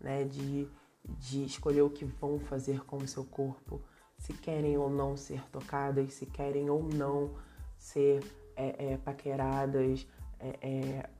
né? 0.00 0.24
De, 0.24 0.68
de 1.04 1.44
escolher 1.44 1.82
o 1.82 1.90
que 1.90 2.04
vão 2.04 2.38
fazer 2.38 2.84
com 2.84 2.96
o 2.96 3.08
seu 3.08 3.24
corpo. 3.24 3.80
Se 4.18 4.32
querem 4.32 4.76
ou 4.76 4.88
não 4.88 5.16
ser 5.16 5.42
tocadas, 5.50 6.14
se 6.14 6.26
querem 6.26 6.70
ou 6.70 6.82
não 6.82 7.34
ser 7.76 8.22
é, 8.56 8.92
é, 8.92 8.96
paqueradas, 8.96 10.06
é, 10.38 10.58
é, 10.60 11.10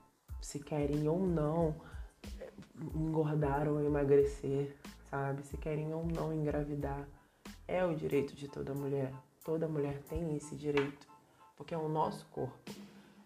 se 0.41 0.59
querem 0.59 1.09
ou 1.09 1.19
não 1.19 1.75
engordar 2.95 3.69
ou 3.69 3.83
emagrecer, 3.85 4.77
sabe? 5.11 5.43
Se 5.43 5.57
querem 5.57 5.93
ou 5.93 6.05
não 6.05 6.33
engravidar. 6.33 7.07
É 7.67 7.85
o 7.85 7.95
direito 7.95 8.35
de 8.35 8.49
toda 8.49 8.75
mulher. 8.75 9.13
Toda 9.45 9.69
mulher 9.69 10.01
tem 10.09 10.37
esse 10.37 10.55
direito, 10.55 11.07
porque 11.57 11.75
é 11.75 11.79
o 11.79 11.89
nosso 11.89 12.27
corpo. 12.27 12.71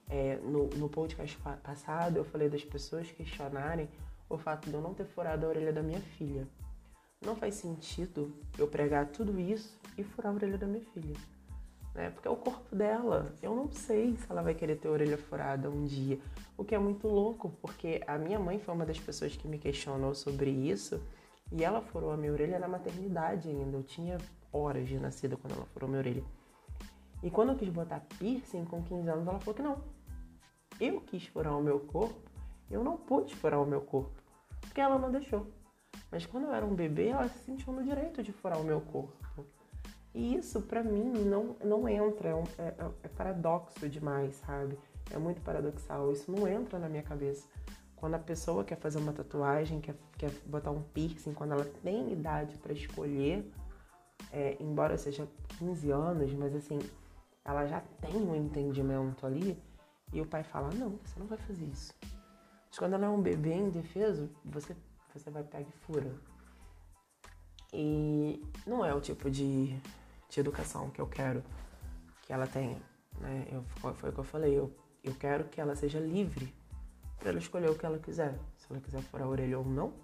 É, 0.08 0.36
no, 0.36 0.68
no 0.68 0.88
podcast 0.88 1.36
passado, 1.62 2.16
eu 2.16 2.24
falei 2.24 2.48
das 2.48 2.64
pessoas 2.64 3.10
questionarem 3.10 3.88
o 4.28 4.38
fato 4.38 4.70
de 4.70 4.74
eu 4.74 4.80
não 4.80 4.94
ter 4.94 5.04
furado 5.04 5.46
a 5.46 5.48
orelha 5.48 5.72
da 5.72 5.82
minha 5.82 6.00
filha. 6.00 6.46
Não 7.20 7.34
faz 7.34 7.54
sentido 7.54 8.32
eu 8.58 8.68
pregar 8.68 9.06
tudo 9.08 9.38
isso 9.38 9.78
e 9.98 10.04
furar 10.04 10.32
a 10.32 10.34
orelha 10.36 10.58
da 10.58 10.66
minha 10.66 10.84
filha 10.92 11.16
né? 11.96 12.10
Porque 12.10 12.28
é 12.28 12.30
o 12.30 12.36
corpo 12.36 12.76
dela. 12.76 13.32
Eu 13.42 13.56
não 13.56 13.70
sei 13.72 14.16
se 14.16 14.26
ela 14.30 14.42
vai 14.42 14.54
querer 14.54 14.76
ter 14.76 14.88
orelha 14.88 15.16
furada 15.16 15.70
um 15.70 15.84
dia. 15.84 16.18
O 16.56 16.64
que 16.64 16.74
é 16.74 16.78
muito 16.78 17.08
louco, 17.08 17.50
porque 17.60 18.02
a 18.06 18.18
minha 18.18 18.38
mãe 18.38 18.58
foi 18.58 18.74
uma 18.74 18.86
das 18.86 19.00
pessoas 19.00 19.34
que 19.34 19.48
me 19.48 19.58
questionou 19.58 20.14
sobre 20.14 20.50
isso 20.50 21.00
e 21.52 21.64
ela 21.64 21.80
furou 21.80 22.10
a 22.10 22.16
minha 22.16 22.32
orelha 22.32 22.58
na 22.58 22.68
maternidade 22.68 23.48
ainda. 23.48 23.76
Eu 23.76 23.82
tinha 23.82 24.18
horas 24.52 24.88
de 24.88 24.98
nascida 24.98 25.36
quando 25.36 25.54
ela 25.54 25.66
furou 25.66 25.86
a 25.86 25.90
minha 25.90 26.00
orelha. 26.00 26.24
E 27.22 27.30
quando 27.30 27.50
eu 27.52 27.56
quis 27.56 27.68
botar 27.68 28.00
piercing 28.18 28.64
com 28.64 28.82
15 28.82 29.08
anos, 29.08 29.26
ela 29.26 29.38
falou 29.40 29.54
que 29.54 29.62
não. 29.62 29.80
Eu 30.80 31.00
quis 31.00 31.26
furar 31.26 31.56
o 31.56 31.62
meu 31.62 31.80
corpo, 31.80 32.20
eu 32.70 32.84
não 32.84 32.96
pude 32.96 33.34
furar 33.34 33.62
o 33.62 33.66
meu 33.66 33.80
corpo, 33.80 34.12
porque 34.60 34.80
ela 34.80 34.98
não 34.98 35.10
deixou. 35.10 35.46
Mas 36.10 36.26
quando 36.26 36.44
eu 36.44 36.52
era 36.52 36.64
um 36.64 36.74
bebê, 36.74 37.08
ela 37.08 37.28
se 37.28 37.38
sentiu 37.38 37.72
no 37.72 37.82
direito 37.82 38.22
de 38.22 38.32
furar 38.32 38.60
o 38.60 38.64
meu 38.64 38.80
corpo. 38.80 39.16
E 40.14 40.34
isso, 40.34 40.62
para 40.62 40.82
mim, 40.82 41.12
não, 41.24 41.56
não 41.62 41.88
entra, 41.88 42.30
é, 42.30 42.34
um, 42.34 42.44
é, 42.58 42.74
é, 43.02 43.08
paradoxo 43.08 43.88
demais, 43.88 44.36
sabe? 44.36 44.78
É 45.10 45.18
muito 45.18 45.42
paradoxal. 45.42 46.10
Isso 46.10 46.30
não 46.30 46.48
entra 46.48 46.78
na 46.78 46.88
minha 46.88 47.02
cabeça. 47.02 47.46
Quando 47.96 48.14
a 48.14 48.18
pessoa 48.18 48.64
quer 48.64 48.76
fazer 48.76 48.98
uma 48.98 49.12
tatuagem, 49.12 49.80
quer, 49.80 49.96
quer 50.18 50.30
botar 50.46 50.70
um 50.70 50.82
piercing, 50.82 51.32
quando 51.32 51.52
ela 51.52 51.64
tem 51.82 52.12
idade 52.12 52.56
para 52.58 52.72
escolher, 52.72 53.50
é, 54.30 54.56
embora 54.60 54.98
seja 54.98 55.26
15 55.58 55.90
anos, 55.90 56.32
mas 56.34 56.54
assim, 56.54 56.78
ela 57.44 57.66
já 57.66 57.80
tem 58.00 58.16
um 58.16 58.36
entendimento 58.36 59.26
ali, 59.26 59.58
e 60.12 60.20
o 60.20 60.26
pai 60.26 60.42
fala: 60.44 60.68
Não, 60.74 60.98
você 61.02 61.18
não 61.18 61.26
vai 61.26 61.38
fazer 61.38 61.64
isso. 61.64 61.94
Mas 62.68 62.78
quando 62.78 62.94
ela 62.94 63.06
é 63.06 63.08
um 63.08 63.20
bebê 63.20 63.54
indefeso, 63.54 64.30
você, 64.44 64.76
você 65.14 65.30
vai 65.30 65.42
pegar 65.42 65.62
e 65.62 65.72
fura. 65.86 66.12
E 67.72 68.42
não 68.66 68.84
é 68.84 68.94
o 68.94 69.00
tipo 69.00 69.30
de 69.30 69.80
de 70.28 70.40
educação 70.40 70.90
que 70.90 71.00
eu 71.00 71.06
quero 71.06 71.42
que 72.22 72.32
ela 72.32 72.46
tenha. 72.46 72.80
Né? 73.20 73.46
Eu, 73.50 73.64
foi 73.94 74.10
o 74.10 74.12
que 74.12 74.18
eu 74.18 74.24
falei, 74.24 74.58
eu, 74.58 74.74
eu 75.02 75.14
quero 75.14 75.44
que 75.44 75.60
ela 75.60 75.74
seja 75.74 75.98
livre 75.98 76.52
para 77.18 77.30
ela 77.30 77.38
escolher 77.38 77.70
o 77.70 77.78
que 77.78 77.86
ela 77.86 77.98
quiser. 77.98 78.38
Se 78.56 78.66
ela 78.70 78.80
quiser 78.80 79.02
furar 79.02 79.26
a 79.26 79.30
orelha 79.30 79.58
ou 79.58 79.64
não. 79.64 79.94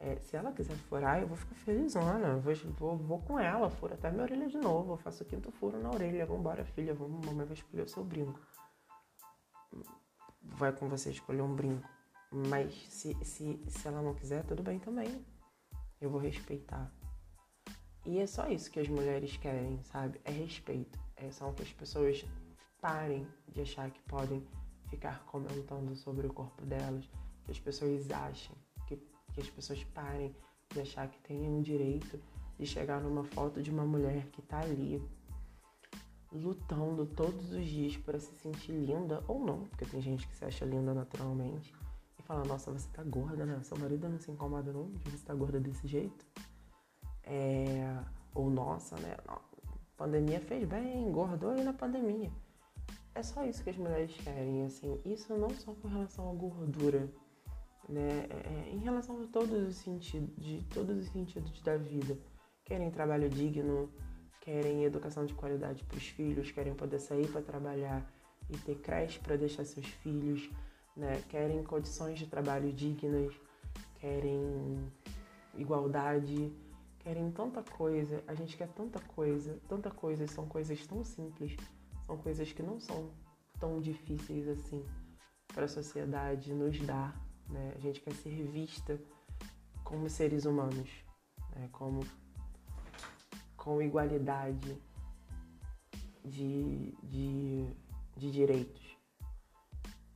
É, 0.00 0.16
se 0.20 0.36
ela 0.36 0.52
quiser 0.52 0.76
furar, 0.76 1.20
eu 1.20 1.26
vou 1.26 1.36
ficar 1.36 1.54
felizona. 1.56 2.28
Eu 2.28 2.40
vou, 2.40 2.54
vou, 2.54 2.96
vou 2.96 3.22
com 3.22 3.38
ela, 3.38 3.68
furo 3.68 3.94
até 3.94 4.10
minha 4.10 4.22
orelha 4.22 4.48
de 4.48 4.58
novo. 4.58 4.92
Eu 4.92 4.96
faço 4.96 5.24
o 5.24 5.26
quinto 5.26 5.50
furo 5.50 5.78
na 5.80 5.90
orelha. 5.90 6.24
Vambora, 6.26 6.64
filha, 6.64 6.94
vamos, 6.94 7.24
mamãe 7.26 7.46
vai 7.46 7.54
escolher 7.54 7.82
o 7.82 7.88
seu 7.88 8.04
brinco. 8.04 8.38
Vai 10.42 10.72
com 10.72 10.88
você 10.88 11.10
escolher 11.10 11.42
um 11.42 11.54
brinco. 11.54 11.88
Mas 12.30 12.74
se, 12.88 13.16
se, 13.24 13.60
se 13.66 13.88
ela 13.88 14.02
não 14.02 14.14
quiser, 14.14 14.44
tudo 14.44 14.62
bem 14.62 14.78
também. 14.78 15.24
Eu 16.00 16.10
vou 16.10 16.20
respeitar. 16.20 16.92
E 18.06 18.18
é 18.20 18.26
só 18.26 18.48
isso 18.48 18.70
que 18.70 18.78
as 18.78 18.88
mulheres 18.88 19.36
querem, 19.36 19.82
sabe? 19.82 20.20
É 20.24 20.30
respeito. 20.30 20.98
É 21.16 21.30
só 21.30 21.50
que 21.52 21.62
as 21.62 21.72
pessoas 21.72 22.24
parem 22.80 23.26
de 23.48 23.60
achar 23.60 23.90
que 23.90 24.00
podem 24.02 24.46
ficar 24.88 25.24
comentando 25.26 25.94
sobre 25.96 26.26
o 26.26 26.32
corpo 26.32 26.64
delas, 26.64 27.08
que 27.44 27.50
as 27.50 27.58
pessoas 27.58 28.10
achem, 28.10 28.56
que, 28.86 28.96
que 29.32 29.40
as 29.40 29.48
pessoas 29.48 29.82
parem 29.94 30.34
de 30.70 30.80
achar 30.80 31.08
que 31.08 31.18
têm 31.20 31.48
um 31.48 31.62
direito 31.62 32.20
de 32.58 32.66
chegar 32.66 33.00
numa 33.00 33.24
foto 33.24 33.62
de 33.62 33.70
uma 33.70 33.84
mulher 33.84 34.26
que 34.32 34.42
tá 34.42 34.60
ali 34.60 35.02
lutando 36.32 37.06
todos 37.06 37.52
os 37.52 37.64
dias 37.64 37.96
para 37.96 38.18
se 38.18 38.34
sentir 38.36 38.72
linda 38.72 39.24
ou 39.26 39.38
não, 39.38 39.64
porque 39.64 39.86
tem 39.86 40.00
gente 40.00 40.26
que 40.26 40.36
se 40.36 40.44
acha 40.44 40.64
linda 40.64 40.92
naturalmente 40.92 41.74
e 42.18 42.22
fala, 42.22 42.44
nossa, 42.44 42.70
você 42.70 42.88
tá 42.90 43.02
gorda, 43.02 43.46
né? 43.46 43.60
Seu 43.62 43.78
marido 43.78 44.08
não 44.08 44.18
se 44.18 44.30
incomoda 44.30 44.72
não 44.72 44.90
de 44.90 45.10
você 45.10 45.24
tá 45.24 45.34
gorda 45.34 45.58
desse 45.58 45.86
jeito. 45.86 46.26
É, 47.24 47.98
ou 48.34 48.50
nossa, 48.50 48.96
né? 48.96 49.16
Pandemia 49.96 50.40
fez 50.40 50.68
bem, 50.68 51.08
engordou 51.08 51.50
aí 51.50 51.64
na 51.64 51.72
pandemia. 51.72 52.30
É 53.18 53.22
só 53.24 53.44
isso 53.44 53.64
que 53.64 53.70
as 53.70 53.76
mulheres 53.76 54.14
querem, 54.22 54.64
assim. 54.64 54.96
Isso 55.04 55.36
não 55.36 55.50
só 55.50 55.74
com 55.74 55.88
relação 55.88 56.30
à 56.30 56.34
gordura, 56.34 57.12
né? 57.88 58.28
É, 58.30 58.68
é 58.68 58.70
em 58.72 58.78
relação 58.78 59.20
a 59.20 59.26
todos 59.26 59.66
os 59.66 59.74
sentidos, 59.74 60.30
de 60.36 60.62
todos 60.72 60.96
os 60.96 61.08
sentidos 61.08 61.60
da 61.62 61.76
vida. 61.76 62.16
Querem 62.64 62.92
trabalho 62.92 63.28
digno, 63.28 63.92
querem 64.40 64.84
educação 64.84 65.26
de 65.26 65.34
qualidade 65.34 65.82
para 65.82 65.96
os 65.96 66.06
filhos, 66.06 66.52
querem 66.52 66.76
poder 66.76 67.00
sair 67.00 67.26
para 67.26 67.42
trabalhar, 67.42 68.08
e 68.48 68.56
ter 68.58 68.76
creche 68.76 69.18
para 69.18 69.34
deixar 69.34 69.64
seus 69.64 69.86
filhos, 69.86 70.48
né? 70.96 71.20
Querem 71.28 71.64
condições 71.64 72.20
de 72.20 72.26
trabalho 72.28 72.72
dignas, 72.72 73.34
querem 73.96 74.78
igualdade, 75.56 76.52
querem 77.00 77.32
tanta 77.32 77.64
coisa. 77.64 78.22
A 78.28 78.34
gente 78.34 78.56
quer 78.56 78.68
tanta 78.68 79.00
coisa, 79.00 79.58
tanta 79.68 79.90
coisa, 79.90 80.24
são 80.28 80.46
coisas 80.46 80.86
tão 80.86 81.02
simples, 81.02 81.56
são 82.08 82.16
coisas 82.16 82.50
que 82.50 82.62
não 82.62 82.80
são 82.80 83.10
tão 83.60 83.82
difíceis 83.82 84.48
assim 84.48 84.82
para 85.48 85.66
a 85.66 85.68
sociedade 85.68 86.54
nos 86.54 86.80
dar, 86.80 87.14
né? 87.50 87.74
A 87.76 87.78
gente 87.80 88.00
quer 88.00 88.14
ser 88.14 88.46
vista 88.46 88.98
como 89.84 90.08
seres 90.08 90.46
humanos, 90.46 90.88
né? 91.54 91.68
Como 91.70 92.00
com 93.58 93.82
igualdade 93.82 94.80
de, 96.24 96.92
de, 97.02 97.70
de 98.16 98.30
direitos, 98.30 98.96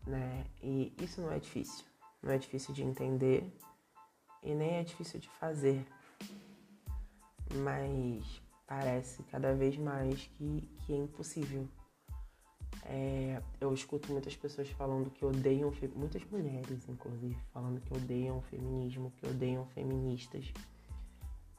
né? 0.06 0.46
E 0.62 0.94
isso 0.98 1.20
não 1.20 1.30
é 1.30 1.38
difícil, 1.38 1.84
não 2.22 2.32
é 2.32 2.38
difícil 2.38 2.72
de 2.72 2.82
entender 2.82 3.52
e 4.42 4.54
nem 4.54 4.76
é 4.76 4.82
difícil 4.82 5.20
de 5.20 5.28
fazer, 5.28 5.86
mas 7.56 8.40
parece 8.66 9.22
cada 9.24 9.54
vez 9.54 9.76
mais 9.76 10.22
que, 10.38 10.62
que 10.86 10.94
é 10.94 10.96
impossível. 10.96 11.68
É, 12.84 13.40
eu 13.60 13.72
escuto 13.72 14.10
muitas 14.12 14.36
pessoas 14.36 14.68
falando 14.70 15.10
que 15.10 15.24
odeiam, 15.24 15.72
muitas 15.94 16.24
mulheres 16.24 16.88
inclusive, 16.88 17.38
falando 17.52 17.80
que 17.80 17.94
odeiam 17.94 18.38
o 18.38 18.42
feminismo, 18.42 19.12
que 19.16 19.26
odeiam 19.26 19.64
feministas. 19.66 20.52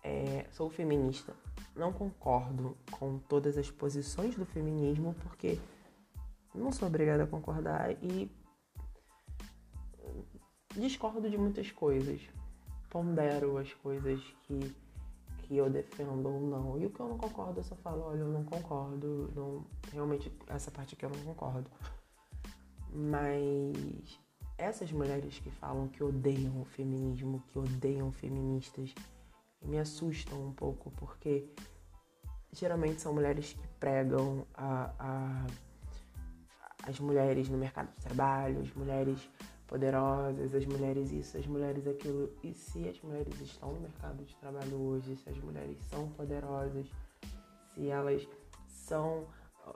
É, 0.03 0.46
sou 0.51 0.70
feminista, 0.70 1.34
não 1.75 1.94
concordo 1.94 2.77
com 2.92 3.18
todas 3.18 3.58
as 3.58 3.72
posições 3.72 4.36
do 4.36 4.46
feminismo, 4.46 5.15
porque 5.24 5.58
não 6.53 6.74
sou 6.74 6.89
obrigada 6.89 7.24
a 7.24 7.27
concordar 7.27 7.92
e 8.03 8.30
discordo 10.75 11.30
de 11.30 11.38
muitas 11.38 11.72
coisas. 11.72 12.22
Pondero 12.89 13.58
as 13.58 13.74
coisas 13.75 14.22
que, 14.44 14.75
eu 15.58 15.70
defendo 15.70 16.28
ou 16.28 16.42
não. 16.42 16.78
E 16.80 16.86
o 16.86 16.90
que 16.90 17.00
eu 17.00 17.08
não 17.08 17.18
concordo, 17.18 17.60
eu 17.60 17.64
só 17.64 17.76
falo, 17.76 18.04
olha, 18.04 18.20
eu 18.20 18.30
não 18.30 18.44
concordo. 18.44 19.32
Não, 19.36 19.66
realmente, 19.92 20.32
essa 20.48 20.72
parte 20.72 20.96
aqui 20.96 21.06
eu 21.06 21.10
não 21.10 21.34
concordo. 21.34 21.70
Mas 22.90 24.20
essas 24.58 24.92
mulheres 24.92 25.40
que 25.40 25.50
falam 25.50 25.88
que 25.88 26.04
odeiam 26.04 26.62
o 26.62 26.66
feminismo, 26.66 27.44
que 27.48 27.58
odeiam 27.58 28.12
feministas, 28.12 28.94
me 29.62 29.80
assustam 29.80 30.48
um 30.48 30.54
pouco, 30.54 30.92
porque 30.92 31.50
geralmente 32.52 33.02
são 33.02 33.14
mulheres 33.14 33.54
que 33.54 33.68
pregam 33.80 34.46
a, 34.54 34.94
a, 35.00 35.46
as 36.84 37.00
mulheres 37.00 37.50
no 37.50 37.58
mercado 37.58 37.90
de 37.96 38.02
trabalho, 38.02 38.62
as 38.62 38.74
mulheres 38.74 39.30
poderosas, 39.74 40.53
as 40.53 40.65
mulheres 40.68 41.12
isso, 41.12 41.36
as 41.36 41.48
mulheres 41.48 41.88
aquilo. 41.88 42.32
E 42.44 42.53
se 42.53 42.88
as 42.88 43.01
mulheres 43.01 43.42
estão 43.42 43.74
no 43.74 43.80
mercado 43.80 44.24
de 44.24 44.36
trabalho 44.36 44.80
hoje, 44.80 45.15
se 45.15 45.27
as 45.27 45.38
mulheres 45.39 45.80
são 45.89 46.10
poderosas, 46.10 46.86
se 47.74 47.89
elas 47.89 48.30
são 48.68 49.25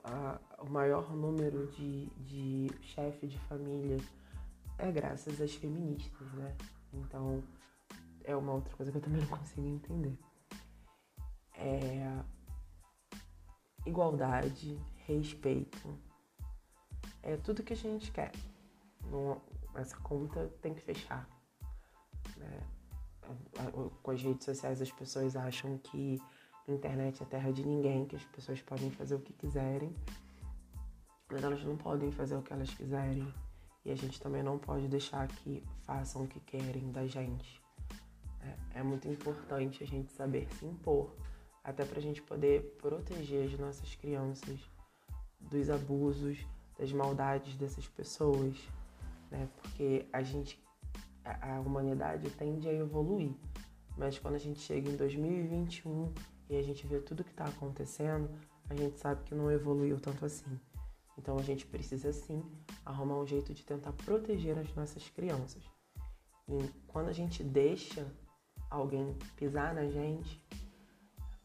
a, 0.03 0.39
o 0.59 0.69
maior 0.69 1.15
número 1.15 1.65
de, 1.71 2.05
de 2.17 2.69
chefe 2.79 3.25
de 3.25 3.39
família, 3.39 3.97
é 4.77 4.91
graças 4.91 5.41
às 5.41 5.55
feministas, 5.55 6.31
né? 6.33 6.55
Então, 6.93 7.43
é 8.23 8.35
uma 8.35 8.53
outra 8.53 8.75
coisa 8.77 8.91
que 8.91 8.99
eu 8.99 9.01
também 9.01 9.21
não 9.21 9.27
consigo 9.35 9.67
entender. 9.67 10.15
É 11.55 12.21
igualdade, 13.83 14.79
respeito, 15.07 15.97
é 17.23 17.35
tudo 17.37 17.63
que 17.63 17.73
a 17.73 17.75
gente 17.75 18.11
quer. 18.11 18.31
Não, 19.09 19.41
essa 19.79 19.97
conta 19.97 20.47
tem 20.61 20.73
que 20.73 20.81
fechar. 20.81 21.29
Né? 22.37 22.63
Com 24.01 24.11
as 24.11 24.21
redes 24.21 24.45
sociais 24.45 24.81
as 24.81 24.91
pessoas 24.91 25.35
acham 25.35 25.77
que 25.77 26.21
internet 26.67 27.23
é 27.23 27.25
terra 27.25 27.51
de 27.51 27.65
ninguém, 27.65 28.05
que 28.05 28.15
as 28.15 28.25
pessoas 28.25 28.61
podem 28.61 28.91
fazer 28.91 29.15
o 29.15 29.19
que 29.19 29.33
quiserem, 29.33 29.95
mas 31.31 31.43
elas 31.43 31.63
não 31.63 31.77
podem 31.77 32.11
fazer 32.11 32.35
o 32.35 32.41
que 32.41 32.53
elas 32.53 32.73
quiserem. 32.73 33.33
E 33.85 33.91
a 33.91 33.95
gente 33.95 34.19
também 34.19 34.43
não 34.43 34.57
pode 34.57 34.87
deixar 34.87 35.27
que 35.27 35.63
façam 35.83 36.23
o 36.23 36.27
que 36.27 36.41
querem 36.41 36.91
da 36.91 37.07
gente. 37.07 37.61
É, 38.41 38.79
é 38.79 38.83
muito 38.83 39.07
importante 39.07 39.83
a 39.83 39.87
gente 39.87 40.11
saber 40.11 40.47
se 40.55 40.65
impor, 40.65 41.15
até 41.63 41.85
para 41.85 41.99
a 41.99 42.01
gente 42.01 42.21
poder 42.21 42.75
proteger 42.81 43.45
as 43.45 43.57
nossas 43.57 43.95
crianças 43.95 44.59
dos 45.39 45.69
abusos, 45.69 46.45
das 46.77 46.91
maldades 46.91 47.55
dessas 47.55 47.87
pessoas, 47.87 48.57
né? 49.31 49.49
Porque 49.57 50.07
a 50.11 50.21
gente, 50.21 50.63
a, 51.23 51.55
a 51.55 51.59
humanidade 51.61 52.29
tende 52.31 52.67
a 52.67 52.73
evoluir, 52.73 53.33
mas 53.97 54.19
quando 54.19 54.35
a 54.35 54.39
gente 54.39 54.59
chega 54.59 54.89
em 54.89 54.95
2021 54.95 56.13
e 56.49 56.57
a 56.57 56.61
gente 56.61 56.85
vê 56.85 56.99
tudo 56.99 57.23
que 57.23 57.31
está 57.31 57.45
acontecendo, 57.45 58.29
a 58.69 58.75
gente 58.75 58.99
sabe 58.99 59.23
que 59.23 59.33
não 59.33 59.51
evoluiu 59.51 59.99
tanto 59.99 60.25
assim. 60.25 60.59
Então 61.17 61.37
a 61.37 61.41
gente 61.41 61.65
precisa 61.65 62.13
sim 62.13 62.43
arrumar 62.85 63.19
um 63.19 63.25
jeito 63.25 63.53
de 63.53 63.63
tentar 63.63 63.91
proteger 63.93 64.57
as 64.57 64.73
nossas 64.75 65.09
crianças. 65.09 65.63
E 66.47 66.69
quando 66.87 67.09
a 67.09 67.13
gente 67.13 67.43
deixa 67.43 68.05
alguém 68.69 69.17
pisar 69.35 69.73
na 69.73 69.87
gente 69.87 70.45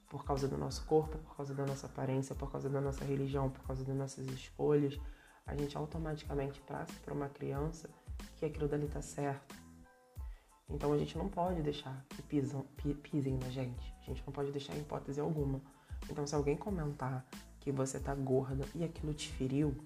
por 0.09 0.25
causa 0.25 0.47
do 0.47 0.59
nosso 0.59 0.85
corpo, 0.85 1.17
por 1.19 1.37
causa 1.37 1.55
da 1.55 1.65
nossa 1.65 1.87
aparência, 1.87 2.35
por 2.35 2.51
causa 2.51 2.69
da 2.69 2.81
nossa 2.81 3.05
religião, 3.05 3.49
por 3.49 3.65
causa 3.65 3.83
das 3.83 3.97
nossas 3.97 4.27
escolhas, 4.27 5.01
a 5.47 5.55
gente 5.55 5.77
automaticamente 5.77 6.61
passa 6.63 6.93
para 7.05 7.15
uma 7.15 7.29
criança 7.29 7.89
que 8.37 8.45
aquilo 8.45 8.69
dali 8.69 8.89
tá 8.89 9.03
certo. 9.03 9.55
Então 10.69 10.93
a 10.93 10.99
gente 10.99 11.19
não 11.19 11.29
pode 11.29 11.61
deixar 11.63 12.05
que 12.09 12.23
pisam, 12.23 12.65
pisem 13.03 13.37
na 13.39 13.51
gente. 13.51 13.95
A 14.01 14.05
gente 14.05 14.23
não 14.27 14.33
pode 14.33 14.51
deixar 14.51 14.75
em 14.75 14.81
hipótese 14.81 15.21
alguma. 15.21 15.61
Então 16.11 16.27
se 16.27 16.35
alguém 16.35 16.57
comentar 16.57 17.27
que 17.61 17.71
você 17.71 18.01
tá 18.01 18.15
gorda 18.15 18.65
e 18.75 18.85
aquilo 18.85 19.13
te 19.13 19.29
feriu, 19.29 19.77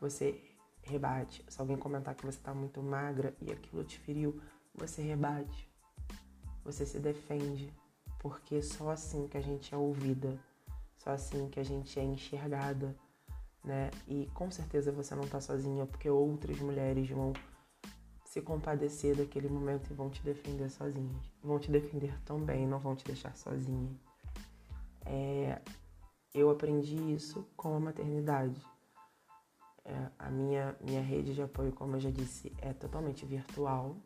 você 0.00 0.42
rebate. 0.82 1.44
Se 1.48 1.60
alguém 1.60 1.76
comentar 1.76 2.14
que 2.14 2.26
você 2.26 2.38
tá 2.38 2.54
muito 2.54 2.82
magra 2.82 3.34
e 3.40 3.50
aquilo 3.50 3.82
te 3.84 3.98
feriu, 3.98 4.40
você 4.74 5.02
rebate 5.02 5.66
você 6.66 6.84
se 6.84 6.98
defende, 6.98 7.72
porque 8.18 8.60
só 8.60 8.90
assim 8.90 9.28
que 9.28 9.38
a 9.38 9.40
gente 9.40 9.72
é 9.72 9.78
ouvida, 9.78 10.36
só 10.98 11.10
assim 11.10 11.48
que 11.48 11.60
a 11.60 11.64
gente 11.64 11.98
é 11.98 12.02
enxergada, 12.02 12.94
né? 13.66 13.90
E 14.06 14.26
com 14.32 14.50
certeza 14.50 14.92
você 14.92 15.14
não 15.14 15.26
tá 15.26 15.40
sozinha, 15.40 15.84
porque 15.86 16.08
outras 16.08 16.58
mulheres 16.60 17.08
vão 17.10 17.32
se 18.24 18.40
compadecer 18.40 19.16
daquele 19.16 19.48
momento 19.48 19.90
e 19.90 19.94
vão 19.94 20.08
te 20.08 20.22
defender 20.22 20.70
sozinhas. 20.70 21.30
Vão 21.42 21.58
te 21.58 21.70
defender 21.70 22.18
também, 22.24 22.66
não 22.66 22.78
vão 22.78 22.94
te 22.94 23.04
deixar 23.04 23.36
sozinha. 23.36 23.90
É, 25.04 25.60
eu 26.34 26.50
aprendi 26.50 26.96
isso 27.12 27.46
com 27.56 27.76
a 27.76 27.80
maternidade. 27.80 28.60
É, 29.84 30.10
a 30.18 30.30
minha, 30.30 30.76
minha 30.80 31.00
rede 31.00 31.34
de 31.34 31.42
apoio, 31.42 31.72
como 31.72 31.96
eu 31.96 32.00
já 32.00 32.10
disse, 32.10 32.52
é 32.58 32.72
totalmente 32.72 33.24
virtual 33.26 33.96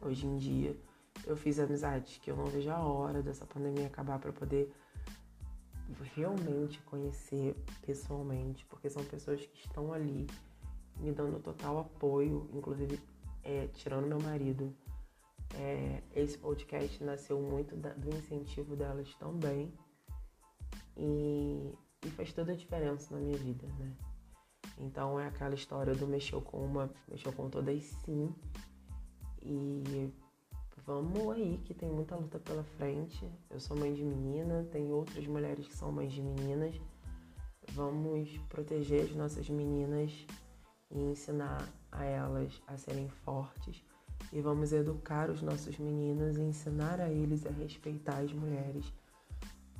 hoje 0.00 0.26
em 0.26 0.36
dia 0.36 0.76
eu 1.26 1.36
fiz 1.36 1.58
amizades 1.58 2.18
que 2.18 2.30
eu 2.30 2.36
não 2.36 2.46
vejo 2.46 2.70
a 2.70 2.80
hora 2.80 3.22
dessa 3.22 3.46
pandemia 3.46 3.86
acabar 3.86 4.18
para 4.18 4.32
poder 4.32 4.72
realmente 6.14 6.80
conhecer 6.82 7.56
pessoalmente, 7.84 8.64
porque 8.66 8.88
são 8.88 9.04
pessoas 9.04 9.44
que 9.44 9.66
estão 9.66 9.92
ali 9.92 10.26
me 10.96 11.12
dando 11.12 11.40
total 11.40 11.78
apoio, 11.78 12.48
inclusive 12.52 13.00
é, 13.42 13.66
tirando 13.68 14.06
meu 14.06 14.20
marido. 14.20 14.74
É, 15.54 16.02
esse 16.14 16.38
podcast 16.38 17.02
nasceu 17.04 17.40
muito 17.40 17.76
da, 17.76 17.90
do 17.90 18.08
incentivo 18.16 18.74
delas 18.74 19.14
também 19.16 19.70
e, 20.96 21.74
e, 22.02 22.10
faz 22.10 22.32
toda 22.32 22.52
a 22.52 22.56
diferença 22.56 23.14
na 23.14 23.20
minha 23.20 23.36
vida, 23.36 23.66
né? 23.78 23.92
Então 24.78 25.20
é 25.20 25.26
aquela 25.26 25.54
história 25.54 25.94
do 25.94 26.06
mexeu 26.06 26.40
com 26.40 26.64
uma, 26.64 26.90
mexeu 27.06 27.32
com 27.32 27.50
todas 27.50 27.82
sim. 27.82 28.34
E 29.42 30.10
vamos 30.86 31.30
aí 31.30 31.60
que 31.64 31.74
tem 31.74 31.88
muita 31.88 32.16
luta 32.16 32.38
pela 32.38 32.64
frente. 32.64 33.28
Eu 33.50 33.60
sou 33.60 33.76
mãe 33.76 33.92
de 33.92 34.04
menina, 34.04 34.66
tem 34.70 34.92
outras 34.92 35.26
mulheres 35.26 35.66
que 35.66 35.76
são 35.76 35.92
mães 35.92 36.12
de 36.12 36.20
meninas. 36.20 36.80
Vamos 37.72 38.36
proteger 38.48 39.04
as 39.04 39.14
nossas 39.14 39.48
meninas 39.48 40.26
e 40.90 40.98
ensinar 40.98 41.68
a 41.90 42.04
elas 42.04 42.60
a 42.66 42.76
serem 42.76 43.08
fortes. 43.08 43.82
E 44.32 44.40
vamos 44.40 44.72
educar 44.72 45.30
os 45.30 45.42
nossos 45.42 45.78
meninos 45.78 46.36
e 46.36 46.42
ensinar 46.42 47.00
a 47.00 47.08
eles 47.08 47.44
a 47.46 47.50
respeitar 47.50 48.18
as 48.18 48.32
mulheres, 48.32 48.92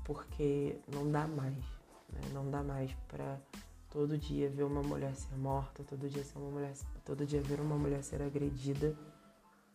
porque 0.04 0.78
não 0.92 1.10
dá 1.10 1.26
mais, 1.26 1.64
né? 2.12 2.20
não 2.32 2.50
dá 2.50 2.62
mais 2.62 2.92
para 3.08 3.40
todo 3.88 4.18
dia 4.18 4.50
ver 4.50 4.64
uma 4.64 4.82
mulher 4.82 5.14
ser 5.14 5.36
morta, 5.36 5.84
todo 5.84 6.08
dia 6.08 6.24
ser 6.24 6.38
uma 6.38 6.50
mulher, 6.50 6.74
todo 7.04 7.24
dia 7.24 7.40
ver 7.40 7.60
uma 7.60 7.76
mulher 7.76 8.02
ser 8.02 8.20
agredida 8.20 8.96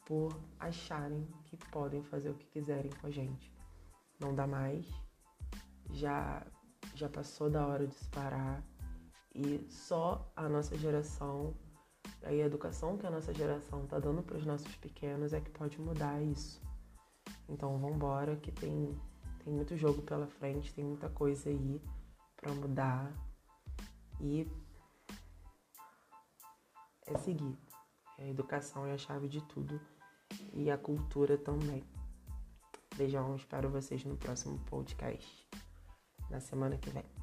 por 0.08 0.40
acharem 0.58 1.28
que 1.44 1.58
podem 1.70 2.02
fazer 2.02 2.30
o 2.30 2.34
que 2.34 2.48
quiserem 2.48 2.90
com 3.02 3.08
a 3.08 3.12
gente. 3.12 3.54
Não 4.18 4.34
dá 4.34 4.48
mais, 4.48 4.90
já, 5.92 6.48
já 6.96 7.10
passou 7.10 7.50
da 7.50 7.68
hora 7.68 7.86
de 7.86 7.94
se 7.94 8.08
parar 8.08 8.64
E 9.36 9.68
só 9.70 10.32
a 10.34 10.48
nossa 10.48 10.78
geração, 10.78 11.54
a 12.24 12.34
educação 12.34 12.98
que 12.98 13.06
a 13.06 13.12
nossa 13.12 13.34
geração 13.34 13.86
tá 13.86 14.00
dando 14.00 14.24
para 14.24 14.38
os 14.38 14.46
nossos 14.46 14.74
pequenos 14.78 15.34
é 15.34 15.42
que 15.42 15.52
pode 15.52 15.80
mudar 15.80 16.22
isso. 16.24 16.62
Então 17.50 17.78
vambora 17.78 18.38
que 18.38 18.52
tem, 18.52 18.98
tem 19.44 19.54
muito 19.54 19.76
jogo 19.76 20.02
pela 20.04 20.26
frente, 20.26 20.74
tem 20.74 20.86
muita 20.86 21.10
coisa 21.10 21.50
aí 21.50 21.82
para 22.38 22.54
mudar. 22.54 23.12
E 24.22 24.50
é 27.08 27.18
seguir. 27.18 27.58
A 28.18 28.24
educação 28.24 28.86
é 28.86 28.94
a 28.94 28.98
chave 28.98 29.28
de 29.28 29.42
tudo 29.44 29.80
e 30.54 30.70
a 30.70 30.78
cultura 30.78 31.38
também. 31.38 31.84
Beijão, 32.96 33.36
espero 33.36 33.70
vocês 33.70 34.04
no 34.04 34.18
próximo 34.18 34.58
podcast 34.70 35.48
na 36.30 36.40
semana 36.40 36.78
que 36.78 36.90
vem. 36.90 37.17